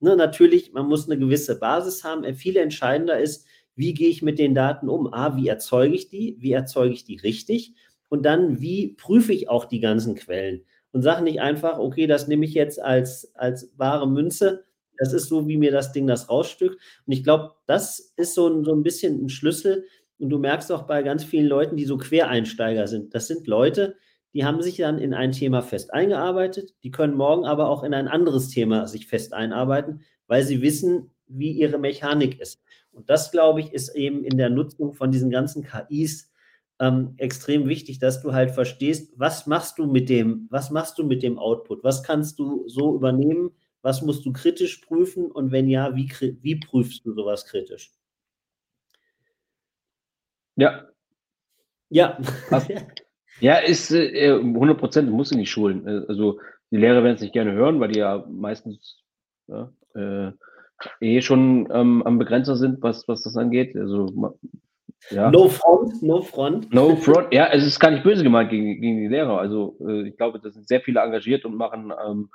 Ne, 0.00 0.16
natürlich, 0.16 0.72
man 0.72 0.86
muss 0.86 1.08
eine 1.08 1.18
gewisse 1.18 1.58
Basis 1.58 2.04
haben. 2.04 2.24
Äh, 2.24 2.34
viel 2.34 2.56
entscheidender 2.56 3.18
ist, 3.18 3.46
wie 3.74 3.94
gehe 3.94 4.08
ich 4.08 4.22
mit 4.22 4.38
den 4.38 4.54
Daten 4.54 4.88
um? 4.88 5.12
A, 5.12 5.36
wie 5.36 5.48
erzeuge 5.48 5.94
ich 5.94 6.08
die? 6.08 6.36
Wie 6.38 6.52
erzeuge 6.52 6.92
ich 6.92 7.04
die 7.04 7.16
richtig? 7.16 7.74
Und 8.08 8.24
dann, 8.26 8.60
wie 8.60 8.88
prüfe 8.88 9.32
ich 9.32 9.48
auch 9.48 9.64
die 9.64 9.80
ganzen 9.80 10.14
Quellen? 10.14 10.64
Und 10.92 11.02
sage 11.02 11.24
nicht 11.24 11.40
einfach, 11.40 11.78
okay, 11.78 12.06
das 12.06 12.28
nehme 12.28 12.44
ich 12.44 12.54
jetzt 12.54 12.80
als, 12.80 13.34
als 13.34 13.72
wahre 13.76 14.08
Münze. 14.08 14.64
Das 14.98 15.12
ist 15.12 15.28
so, 15.28 15.48
wie 15.48 15.56
mir 15.56 15.72
das 15.72 15.92
Ding 15.92 16.06
das 16.06 16.28
rausstückt. 16.28 16.76
Und 17.06 17.12
ich 17.12 17.24
glaube, 17.24 17.54
das 17.66 18.12
ist 18.16 18.34
so 18.34 18.48
ein, 18.48 18.64
so 18.64 18.72
ein 18.74 18.82
bisschen 18.82 19.24
ein 19.24 19.28
Schlüssel. 19.28 19.86
Und 20.18 20.30
du 20.30 20.38
merkst 20.38 20.70
auch 20.70 20.82
bei 20.82 21.02
ganz 21.02 21.24
vielen 21.24 21.46
Leuten, 21.46 21.76
die 21.76 21.86
so 21.86 21.96
Quereinsteiger 21.96 22.86
sind. 22.86 23.14
Das 23.14 23.26
sind 23.26 23.46
Leute, 23.46 23.96
die 24.34 24.44
haben 24.44 24.62
sich 24.62 24.76
dann 24.76 24.98
in 24.98 25.14
ein 25.14 25.32
Thema 25.32 25.62
fest 25.62 25.92
eingearbeitet. 25.92 26.74
Die 26.84 26.90
können 26.90 27.16
morgen 27.16 27.44
aber 27.44 27.68
auch 27.68 27.82
in 27.82 27.94
ein 27.94 28.08
anderes 28.08 28.48
Thema 28.48 28.86
sich 28.86 29.06
fest 29.06 29.32
einarbeiten, 29.32 30.02
weil 30.26 30.44
sie 30.44 30.62
wissen, 30.62 31.10
wie 31.26 31.52
ihre 31.52 31.78
Mechanik 31.78 32.40
ist. 32.40 32.62
Und 32.92 33.08
das, 33.08 33.30
glaube 33.30 33.60
ich, 33.60 33.72
ist 33.72 33.94
eben 33.96 34.24
in 34.24 34.36
der 34.36 34.50
Nutzung 34.50 34.92
von 34.92 35.10
diesen 35.10 35.30
ganzen 35.30 35.64
KIs 35.64 36.30
ähm, 36.80 37.14
extrem 37.18 37.68
wichtig, 37.68 37.98
dass 37.98 38.22
du 38.22 38.32
halt 38.32 38.50
verstehst, 38.50 39.12
was 39.16 39.46
machst 39.46 39.78
du 39.78 39.86
mit 39.86 40.08
dem, 40.08 40.48
was 40.50 40.70
machst 40.70 40.98
du 40.98 41.04
mit 41.04 41.22
dem 41.22 41.38
Output? 41.38 41.84
Was 41.84 42.02
kannst 42.02 42.38
du 42.38 42.68
so 42.68 42.94
übernehmen? 42.94 43.50
Was 43.82 44.02
musst 44.02 44.24
du 44.24 44.32
kritisch 44.32 44.78
prüfen? 44.78 45.30
Und 45.30 45.52
wenn 45.52 45.68
ja, 45.68 45.94
wie, 45.94 46.10
wie 46.40 46.56
prüfst 46.56 47.04
du 47.04 47.12
sowas 47.12 47.46
kritisch? 47.46 47.92
Ja. 50.56 50.86
Ja. 51.88 52.18
ja, 53.40 53.56
ist 53.56 53.90
äh, 53.90 54.32
100 54.32 54.78
Prozent, 54.78 55.10
muss 55.10 55.32
in 55.32 55.38
die 55.38 55.46
Schulen. 55.46 55.86
Äh, 55.86 56.06
also 56.08 56.40
die 56.70 56.76
Lehrer 56.78 57.02
werden 57.02 57.16
es 57.16 57.22
nicht 57.22 57.34
gerne 57.34 57.52
hören, 57.52 57.80
weil 57.80 57.92
die 57.92 57.98
ja 57.98 58.24
meistens 58.30 59.02
ja, 59.46 59.72
äh, 59.94 60.32
eh 61.00 61.20
schon 61.22 61.68
ähm, 61.72 62.02
am 62.04 62.18
Begrenzer 62.18 62.56
sind, 62.56 62.82
was, 62.82 63.06
was 63.08 63.22
das 63.22 63.36
angeht. 63.36 63.76
Also 63.76 64.38
Ja. 65.10 65.30
No 65.30 65.48
front, 65.48 66.02
no 66.02 66.22
front. 66.22 66.72
No 66.72 66.96
front, 66.96 67.32
ja, 67.32 67.48
es 67.48 67.66
ist 67.66 67.80
gar 67.80 67.90
nicht 67.90 68.04
böse 68.04 68.22
gemeint 68.22 68.50
gegen, 68.50 68.80
gegen 68.80 68.98
die 68.98 69.08
Lehrer. 69.08 69.38
Also 69.38 69.76
äh, 69.80 70.08
ich 70.08 70.16
glaube, 70.16 70.38
da 70.40 70.50
sind 70.50 70.68
sehr 70.68 70.80
viele 70.80 71.00
engagiert 71.00 71.44
und 71.44 71.56
machen 71.56 71.92
ähm, 72.06 72.30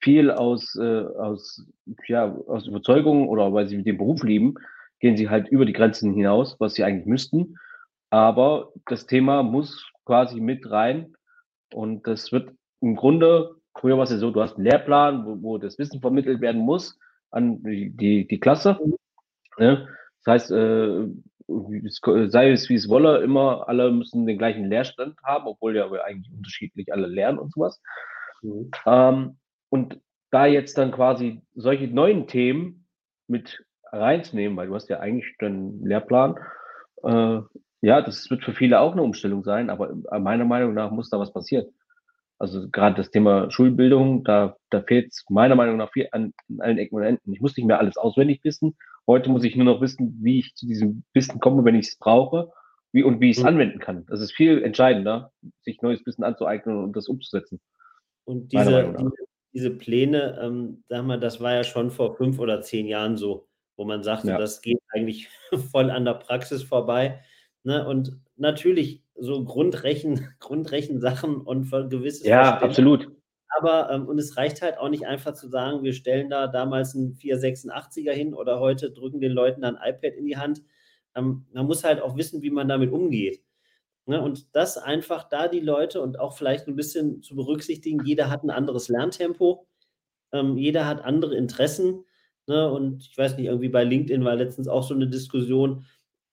viel 0.00 0.30
aus, 0.30 0.76
äh, 0.76 1.04
aus, 1.18 1.64
ja, 2.06 2.34
aus 2.46 2.66
Überzeugung 2.66 3.28
oder 3.28 3.52
weil 3.52 3.66
sie 3.66 3.82
den 3.82 3.98
Beruf 3.98 4.22
lieben, 4.22 4.54
gehen 5.00 5.16
sie 5.16 5.28
halt 5.28 5.48
über 5.48 5.64
die 5.64 5.72
Grenzen 5.72 6.14
hinaus, 6.14 6.56
was 6.58 6.74
sie 6.74 6.84
eigentlich 6.84 7.06
müssten. 7.06 7.56
Aber 8.10 8.72
das 8.86 9.06
Thema 9.06 9.42
muss 9.42 9.90
quasi 10.04 10.40
mit 10.40 10.70
rein 10.70 11.14
und 11.72 12.06
das 12.06 12.32
wird 12.32 12.50
im 12.80 12.96
Grunde, 12.96 13.56
früher 13.76 13.96
war 13.96 14.04
es 14.04 14.10
ja 14.10 14.18
so, 14.18 14.30
du 14.30 14.42
hast 14.42 14.56
einen 14.56 14.66
Lehrplan, 14.66 15.24
wo, 15.24 15.42
wo 15.42 15.58
das 15.58 15.78
Wissen 15.78 16.00
vermittelt 16.00 16.40
werden 16.40 16.60
muss 16.60 16.98
an 17.30 17.62
die, 17.62 17.90
die, 17.90 18.26
die 18.26 18.40
Klasse. 18.40 18.78
Ne? 19.58 19.88
Das 20.24 20.34
heißt, 20.34 20.50
äh, 20.52 21.06
sei 22.28 22.50
es 22.50 22.68
wie 22.68 22.74
es 22.74 22.88
wolle, 22.88 23.18
immer 23.22 23.68
alle 23.68 23.90
müssen 23.90 24.26
den 24.26 24.38
gleichen 24.38 24.68
Lehrstand 24.68 25.16
haben, 25.22 25.46
obwohl 25.46 25.76
ja 25.76 25.90
wir 25.90 26.04
eigentlich 26.04 26.32
unterschiedlich 26.32 26.92
alle 26.92 27.06
lernen 27.06 27.38
und 27.38 27.52
sowas. 27.52 27.80
Mhm. 28.42 28.70
Ähm, 28.86 29.38
und 29.68 30.00
da 30.30 30.46
jetzt 30.46 30.78
dann 30.78 30.92
quasi 30.92 31.42
solche 31.54 31.88
neuen 31.88 32.26
Themen 32.26 32.86
mit 33.28 33.64
reinzunehmen, 33.92 34.56
weil 34.56 34.68
du 34.68 34.74
hast 34.74 34.88
ja 34.88 35.00
eigentlich 35.00 35.34
einen 35.40 35.84
Lehrplan, 35.84 36.36
äh, 37.04 37.40
ja, 37.82 38.00
das 38.00 38.30
wird 38.30 38.44
für 38.44 38.52
viele 38.52 38.80
auch 38.80 38.92
eine 38.92 39.02
Umstellung 39.02 39.42
sein, 39.42 39.68
aber 39.68 39.92
meiner 40.20 40.44
Meinung 40.44 40.72
nach 40.72 40.90
muss 40.90 41.10
da 41.10 41.18
was 41.18 41.32
passieren. 41.32 41.66
Also 42.42 42.68
gerade 42.70 42.96
das 42.96 43.12
Thema 43.12 43.48
Schulbildung, 43.52 44.24
da, 44.24 44.56
da 44.70 44.82
fehlt 44.82 45.12
es 45.12 45.24
meiner 45.28 45.54
Meinung 45.54 45.76
nach 45.76 45.92
viel 45.92 46.08
an, 46.10 46.34
an 46.48 46.60
allen 46.60 46.78
Ecken 46.78 46.96
und 46.96 47.04
Enden. 47.04 47.32
Ich 47.32 47.40
muss 47.40 47.56
nicht 47.56 47.66
mehr 47.66 47.78
alles 47.78 47.96
auswendig 47.96 48.40
wissen. 48.42 48.76
Heute 49.06 49.30
muss 49.30 49.44
ich 49.44 49.54
nur 49.54 49.64
noch 49.64 49.80
wissen, 49.80 50.18
wie 50.20 50.40
ich 50.40 50.56
zu 50.56 50.66
diesem 50.66 51.04
Wissen 51.14 51.38
komme, 51.38 51.64
wenn 51.64 51.76
ich 51.76 51.86
es 51.86 51.98
brauche 51.98 52.50
wie, 52.90 53.04
und 53.04 53.20
wie 53.20 53.30
ich 53.30 53.36
es 53.36 53.44
mhm. 53.44 53.50
anwenden 53.50 53.78
kann. 53.78 54.06
Das 54.06 54.20
ist 54.20 54.32
viel 54.32 54.60
entscheidender, 54.64 55.30
sich 55.60 55.82
neues 55.82 56.04
Wissen 56.04 56.24
anzueignen 56.24 56.82
und 56.82 56.96
das 56.96 57.06
umzusetzen. 57.06 57.60
Und 58.24 58.52
diese, 58.52 58.92
diese, 59.52 59.70
Pläne, 59.70 60.36
ähm, 60.42 60.82
sag 60.88 61.04
mal, 61.04 61.20
das 61.20 61.40
war 61.40 61.54
ja 61.54 61.62
schon 61.62 61.92
vor 61.92 62.16
fünf 62.16 62.40
oder 62.40 62.60
zehn 62.60 62.88
Jahren 62.88 63.16
so, 63.16 63.46
wo 63.76 63.84
man 63.84 64.02
sagte, 64.02 64.30
ja. 64.30 64.38
das 64.38 64.62
geht 64.62 64.80
eigentlich 64.92 65.28
voll 65.70 65.92
an 65.92 66.04
der 66.04 66.14
Praxis 66.14 66.64
vorbei. 66.64 67.20
Ne? 67.64 67.86
Und 67.86 68.18
natürlich 68.36 69.02
so 69.14 69.44
Grundrechen, 69.44 70.28
Grundrechensachen 70.40 71.36
und 71.36 71.64
für 71.64 71.88
gewisses 71.88 72.26
Ja, 72.26 72.58
absolut. 72.58 73.10
Aber, 73.58 73.90
ähm, 73.90 74.06
und 74.06 74.18
es 74.18 74.36
reicht 74.36 74.62
halt 74.62 74.78
auch 74.78 74.88
nicht 74.88 75.06
einfach 75.06 75.34
zu 75.34 75.48
sagen, 75.48 75.82
wir 75.82 75.92
stellen 75.92 76.30
da 76.30 76.46
damals 76.46 76.94
einen 76.94 77.14
486er 77.14 78.12
hin 78.12 78.34
oder 78.34 78.60
heute 78.60 78.90
drücken 78.90 79.20
den 79.20 79.32
Leuten 79.32 79.62
ein 79.64 79.76
iPad 79.76 80.14
in 80.14 80.24
die 80.24 80.38
Hand. 80.38 80.62
Ähm, 81.14 81.46
man 81.52 81.66
muss 81.66 81.84
halt 81.84 82.00
auch 82.00 82.16
wissen, 82.16 82.42
wie 82.42 82.50
man 82.50 82.68
damit 82.68 82.90
umgeht. 82.90 83.42
Ne? 84.06 84.20
Und 84.20 84.54
das 84.56 84.78
einfach 84.78 85.28
da 85.28 85.48
die 85.48 85.60
Leute 85.60 86.00
und 86.00 86.18
auch 86.18 86.36
vielleicht 86.36 86.66
ein 86.66 86.76
bisschen 86.76 87.22
zu 87.22 87.36
berücksichtigen, 87.36 88.04
jeder 88.04 88.30
hat 88.30 88.42
ein 88.42 88.50
anderes 88.50 88.88
Lerntempo, 88.88 89.66
ähm, 90.32 90.56
jeder 90.56 90.86
hat 90.86 91.04
andere 91.04 91.36
Interessen. 91.36 92.04
Ne? 92.46 92.70
Und 92.70 93.02
ich 93.02 93.16
weiß 93.16 93.36
nicht, 93.36 93.46
irgendwie 93.46 93.68
bei 93.68 93.84
LinkedIn 93.84 94.24
war 94.24 94.34
letztens 94.34 94.66
auch 94.66 94.82
so 94.82 94.94
eine 94.94 95.08
Diskussion, 95.08 95.84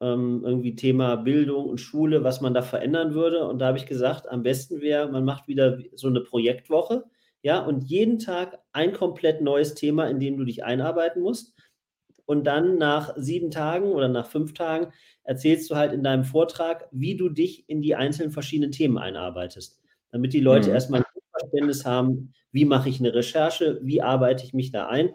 ähm, 0.02 0.42
irgendwie 0.46 0.76
Thema 0.76 1.18
Bildung 1.18 1.66
und 1.66 1.80
Schule, 1.80 2.24
was 2.24 2.42
man 2.42 2.54
da 2.54 2.62
verändern 2.62 3.14
würde. 3.14 3.48
Und 3.48 3.60
da 3.60 3.68
habe 3.68 3.78
ich 3.78 3.86
gesagt, 3.86 4.30
am 4.30 4.44
besten 4.44 4.82
wäre, 4.82 5.12
man 5.12 5.26
macht 5.26 5.48
wieder 5.48 5.78
so 5.96 6.08
eine 6.08 6.22
Projektwoche, 6.22 7.06
ja, 7.42 7.60
und 7.60 7.84
jeden 7.86 8.20
Tag 8.20 8.60
ein 8.74 8.94
komplett 8.94 9.42
neues 9.42 9.74
Thema, 9.74 10.10
in 10.10 10.20
dem 10.20 10.38
du 10.38 10.44
dich 10.44 10.64
einarbeiten 10.64 11.22
musst. 11.22 11.54
Und 12.26 12.46
dann 12.46 12.78
nach 12.78 13.14
sieben 13.16 13.50
Tagen 13.50 13.92
oder 13.92 14.08
nach 14.08 14.28
fünf 14.28 14.54
Tagen 14.54 14.92
erzählst 15.24 15.72
du 15.72 15.76
halt 15.76 15.94
in 15.94 16.04
deinem 16.04 16.26
Vortrag, 16.26 16.88
wie 16.92 17.16
du 17.16 17.30
dich 17.30 17.68
in 17.68 17.82
die 17.82 17.96
einzelnen 17.96 18.32
verschiedenen 18.32 18.72
Themen 18.72 18.98
einarbeitest. 18.98 19.80
Damit 20.12 20.34
die 20.34 20.42
Leute 20.42 20.70
mhm. 20.70 20.76
erstmal 20.76 21.00
ein 21.02 21.22
Verständnis 21.32 21.86
haben, 21.86 22.34
wie 22.52 22.66
mache 22.66 22.90
ich 22.90 23.00
eine 23.00 23.14
Recherche, 23.14 23.80
wie 23.82 24.02
arbeite 24.02 24.44
ich 24.44 24.54
mich 24.54 24.72
da 24.72 24.88
ein. 24.88 25.12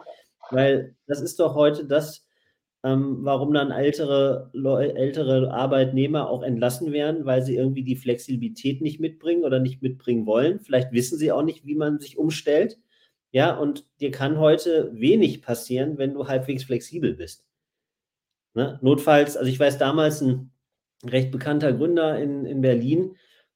Weil 0.51 0.95
das 1.07 1.21
ist 1.21 1.39
doch 1.39 1.55
heute 1.55 1.85
das, 1.85 2.24
ähm, 2.85 3.17
warum 3.21 3.51
dann 3.51 3.71
ältere, 3.71 4.51
ältere 4.53 5.51
Arbeitnehmer 5.51 6.29
auch 6.29 6.43
entlassen 6.43 6.91
werden, 6.93 7.25
weil 7.25 7.41
sie 7.41 7.55
irgendwie 7.55 7.83
die 7.83 7.95
Flexibilität 7.95 8.79
nicht 8.81 8.99
mitbringen 8.99 9.43
oder 9.43 9.59
nicht 9.59 9.81
mitbringen 9.81 10.27
wollen. 10.27 10.59
Vielleicht 10.59 10.91
wissen 10.91 11.17
sie 11.17 11.31
auch 11.31 11.41
nicht, 11.41 11.65
wie 11.65 11.73
man 11.73 11.99
sich 11.99 12.19
umstellt. 12.19 12.77
Ja, 13.31 13.57
und 13.57 13.87
dir 13.99 14.11
kann 14.11 14.37
heute 14.37 14.91
wenig 14.93 15.41
passieren, 15.41 15.97
wenn 15.97 16.13
du 16.13 16.27
halbwegs 16.27 16.63
flexibel 16.63 17.15
bist. 17.15 17.43
Ne? 18.53 18.77
Notfalls, 18.83 19.35
also 19.35 19.49
ich 19.49 19.59
weiß 19.59 19.79
damals, 19.79 20.21
ein 20.21 20.51
recht 21.03 21.31
bekannter 21.31 21.73
Gründer 21.73 22.19
in, 22.19 22.45
in 22.45 22.61
Berlin, 22.61 23.15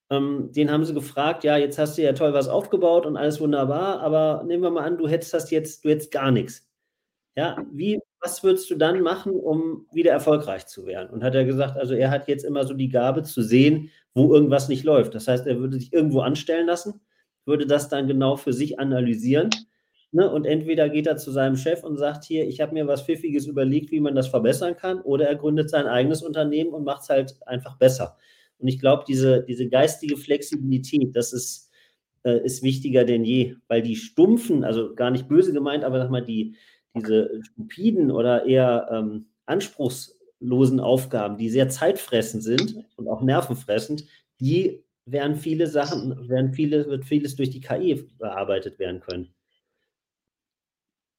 ähm, 0.10 0.52
den 0.54 0.72
haben 0.72 0.86
sie 0.86 0.96
gefragt, 0.96 1.44
ja, 1.44 1.56
jetzt 1.56 1.78
hast 1.78 2.00
du 2.00 2.02
ja 2.02 2.14
toll 2.14 2.34
was 2.34 2.48
aufgebaut 2.48 3.06
und 3.06 3.16
alles 3.16 3.40
wunderbar, 3.40 4.00
aber 4.02 4.44
nehmen 4.48 4.64
wir 4.64 4.72
mal 4.72 4.86
an, 4.86 4.98
du 4.98 5.08
hättest 5.08 5.36
das 5.36 5.52
jetzt, 5.52 5.86
du 5.86 5.90
hättest 5.90 6.12
gar 6.12 6.32
nichts. 6.32 6.68
Ja, 7.36 7.64
wie, 7.72 8.00
was 8.22 8.44
würdest 8.44 8.70
du 8.70 8.76
dann 8.76 9.02
machen, 9.02 9.34
um 9.34 9.86
wieder 9.94 10.12
erfolgreich 10.12 10.68
zu 10.68 10.86
werden? 10.86 11.10
Und 11.10 11.24
hat 11.24 11.36
er 11.36 11.46
gesagt, 11.46 11.78
also 11.78 11.94
er 11.94 12.12
hat 12.12 12.28
jetzt 12.28 12.44
immer 12.44 12.66
so 12.66 12.74
die 12.74 12.90
Gabe 12.90 13.24
zu 13.24 13.42
sehen, 13.42 13.92
wo 14.14 14.34
irgendwas 14.34 14.68
nicht 14.68 14.84
läuft. 14.84 15.16
Das 15.16 15.28
heißt, 15.28 15.48
er 15.48 15.60
würde 15.60 15.78
sich 15.78 15.94
irgendwo 15.94 16.22
anstellen 16.22 16.68
lassen, 16.68 17.02
würde 17.46 17.66
das 17.66 17.90
dann 17.90 18.08
genau 18.08 18.36
für 18.36 18.54
sich 18.54 18.80
analysieren. 18.80 19.50
Ne? 20.12 20.30
Und 20.30 20.46
entweder 20.46 20.90
geht 20.90 21.08
er 21.08 21.18
zu 21.18 21.32
seinem 21.32 21.56
Chef 21.56 21.84
und 21.84 21.98
sagt 21.98 22.26
hier, 22.26 22.48
ich 22.48 22.62
habe 22.62 22.74
mir 22.74 22.88
was 22.88 23.04
Pfiffiges 23.04 23.46
überlegt, 23.46 23.92
wie 23.92 24.00
man 24.00 24.16
das 24.16 24.28
verbessern 24.28 24.76
kann, 24.76 25.02
oder 25.02 25.28
er 25.28 25.36
gründet 25.36 25.70
sein 25.70 25.88
eigenes 25.88 26.22
Unternehmen 26.22 26.72
und 26.72 26.84
macht 26.84 27.04
es 27.04 27.10
halt 27.10 27.36
einfach 27.48 27.78
besser. 27.78 28.18
Und 28.58 28.68
ich 28.68 28.80
glaube, 28.80 29.06
diese, 29.08 29.44
diese 29.44 29.70
geistige 29.70 30.18
Flexibilität, 30.18 31.16
das 31.16 31.32
ist, 31.32 31.70
äh, 32.24 32.44
ist 32.44 32.64
wichtiger 32.64 33.06
denn 33.06 33.24
je, 33.24 33.56
weil 33.68 33.82
die 33.82 33.96
stumpfen, 33.96 34.64
also 34.64 34.94
gar 34.96 35.12
nicht 35.12 35.28
böse 35.28 35.54
gemeint, 35.54 35.84
aber 35.84 36.00
sag 36.00 36.10
mal, 36.10 36.26
die, 36.26 36.56
diese 36.96 37.42
stupiden 37.44 38.12
oder 38.12 38.46
eher 38.46 38.90
ähm, 38.92 39.28
anspruchslosen 39.46 40.80
Aufgaben, 40.80 41.38
die 41.38 41.50
sehr 41.50 41.70
zeitfressend 41.70 42.44
sind 42.44 42.86
und 42.96 43.08
auch 43.08 43.22
nervenfressend, 43.22 44.06
die 44.40 44.84
werden 45.06 45.36
viele 45.36 45.68
Sachen, 45.68 46.30
werden 46.30 46.54
viele, 46.54 46.88
wird 46.88 47.06
vieles 47.06 47.36
durch 47.36 47.50
die 47.50 47.62
KI 47.62 48.08
bearbeitet 48.18 48.80
werden 48.80 49.02
können. 49.02 49.34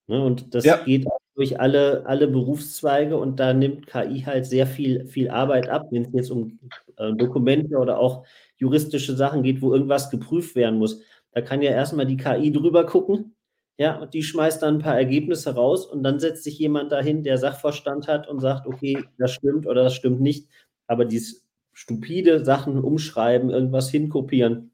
Ne, 0.07 0.25
und 0.25 0.55
das 0.55 0.65
ja. 0.65 0.83
geht 0.83 1.07
durch 1.35 1.59
alle, 1.61 2.05
alle 2.07 2.27
Berufszweige 2.29 3.17
und 3.17 3.41
da 3.41 3.55
nimmt 3.55 3.87
KI 3.87 4.23
halt 4.27 4.47
sehr 4.47 4.67
viel, 4.67 5.07
viel 5.07 5.31
Arbeit 5.31 5.69
ab, 5.69 5.89
wenn 5.91 6.05
es 6.05 6.13
jetzt 6.13 6.31
um 6.31 6.59
äh, 6.97 7.13
Dokumente 7.15 7.77
oder 7.79 7.99
auch 7.99 8.27
juristische 8.57 9.15
Sachen 9.17 9.43
geht, 9.43 9.63
wo 9.63 9.73
irgendwas 9.73 10.11
geprüft 10.11 10.55
werden 10.57 10.79
muss. 10.79 11.01
Da 11.33 11.41
kann 11.41 11.63
ja 11.63 11.71
erstmal 11.71 12.07
die 12.07 12.17
KI 12.17 12.53
drüber 12.53 12.85
gucken 12.85 13.37
ja, 13.81 13.97
und 13.97 14.13
die 14.13 14.23
schmeißt 14.23 14.63
dann 14.63 14.75
ein 14.75 14.83
paar 14.83 14.99
Ergebnisse 14.99 15.55
raus 15.55 15.87
und 15.87 16.03
dann 16.03 16.21
setzt 16.21 16.45
sich 16.45 16.59
jemand 16.59 16.93
dahin, 16.93 17.23
der 17.25 17.39
Sachverstand 17.39 18.09
hat 18.09 18.29
und 18.29 18.39
sagt, 18.39 18.67
okay, 18.67 19.07
das 19.17 19.33
stimmt 19.33 19.67
oder 19.67 19.85
das 19.85 19.95
stimmt 19.95 20.21
nicht. 20.21 20.51
Aber 20.87 21.07
dieses 21.07 21.47
stupide 21.73 22.45
Sachen 22.45 22.85
umschreiben, 22.85 23.49
irgendwas 23.49 23.89
hinkopieren, 23.89 24.73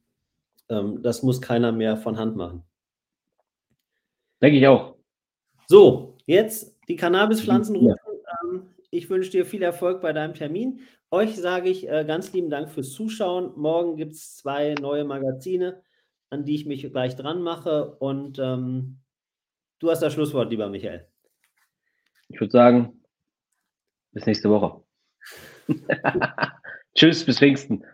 ähm, 0.68 1.02
das 1.04 1.22
muss 1.22 1.40
keiner 1.40 1.70
mehr 1.70 1.96
von 1.96 2.18
Hand 2.18 2.34
machen. 2.34 2.64
Denke 4.42 4.58
ich 4.58 4.66
auch. 4.66 4.96
So, 5.68 6.16
jetzt 6.26 6.76
die 6.88 6.96
Cannabispflanzen 6.96 7.76
rufen. 7.76 7.94
Ja. 7.94 8.48
Ähm, 8.50 8.62
ich 8.90 9.08
wünsche 9.08 9.30
dir 9.30 9.46
viel 9.46 9.62
Erfolg 9.62 10.00
bei 10.00 10.12
deinem 10.12 10.34
Termin. 10.34 10.80
Euch 11.12 11.36
sage 11.36 11.68
ich 11.68 11.88
äh, 11.88 12.04
ganz 12.04 12.32
lieben 12.32 12.50
Dank 12.50 12.70
fürs 12.70 12.90
Zuschauen. 12.90 13.52
Morgen 13.54 13.96
gibt 13.96 14.14
es 14.14 14.36
zwei 14.38 14.74
neue 14.80 15.04
Magazine 15.04 15.80
an 16.30 16.44
die 16.44 16.54
ich 16.54 16.66
mich 16.66 16.90
gleich 16.90 17.16
dran 17.16 17.42
mache. 17.42 17.96
Und 17.96 18.38
ähm, 18.38 18.98
du 19.78 19.90
hast 19.90 20.00
das 20.00 20.12
Schlusswort, 20.12 20.50
lieber 20.50 20.68
Michael. 20.68 21.06
Ich 22.28 22.40
würde 22.40 22.50
sagen, 22.50 23.02
bis 24.12 24.26
nächste 24.26 24.50
Woche. 24.50 24.82
Tschüss, 26.94 27.24
bis 27.24 27.38
Pfingsten. 27.38 27.84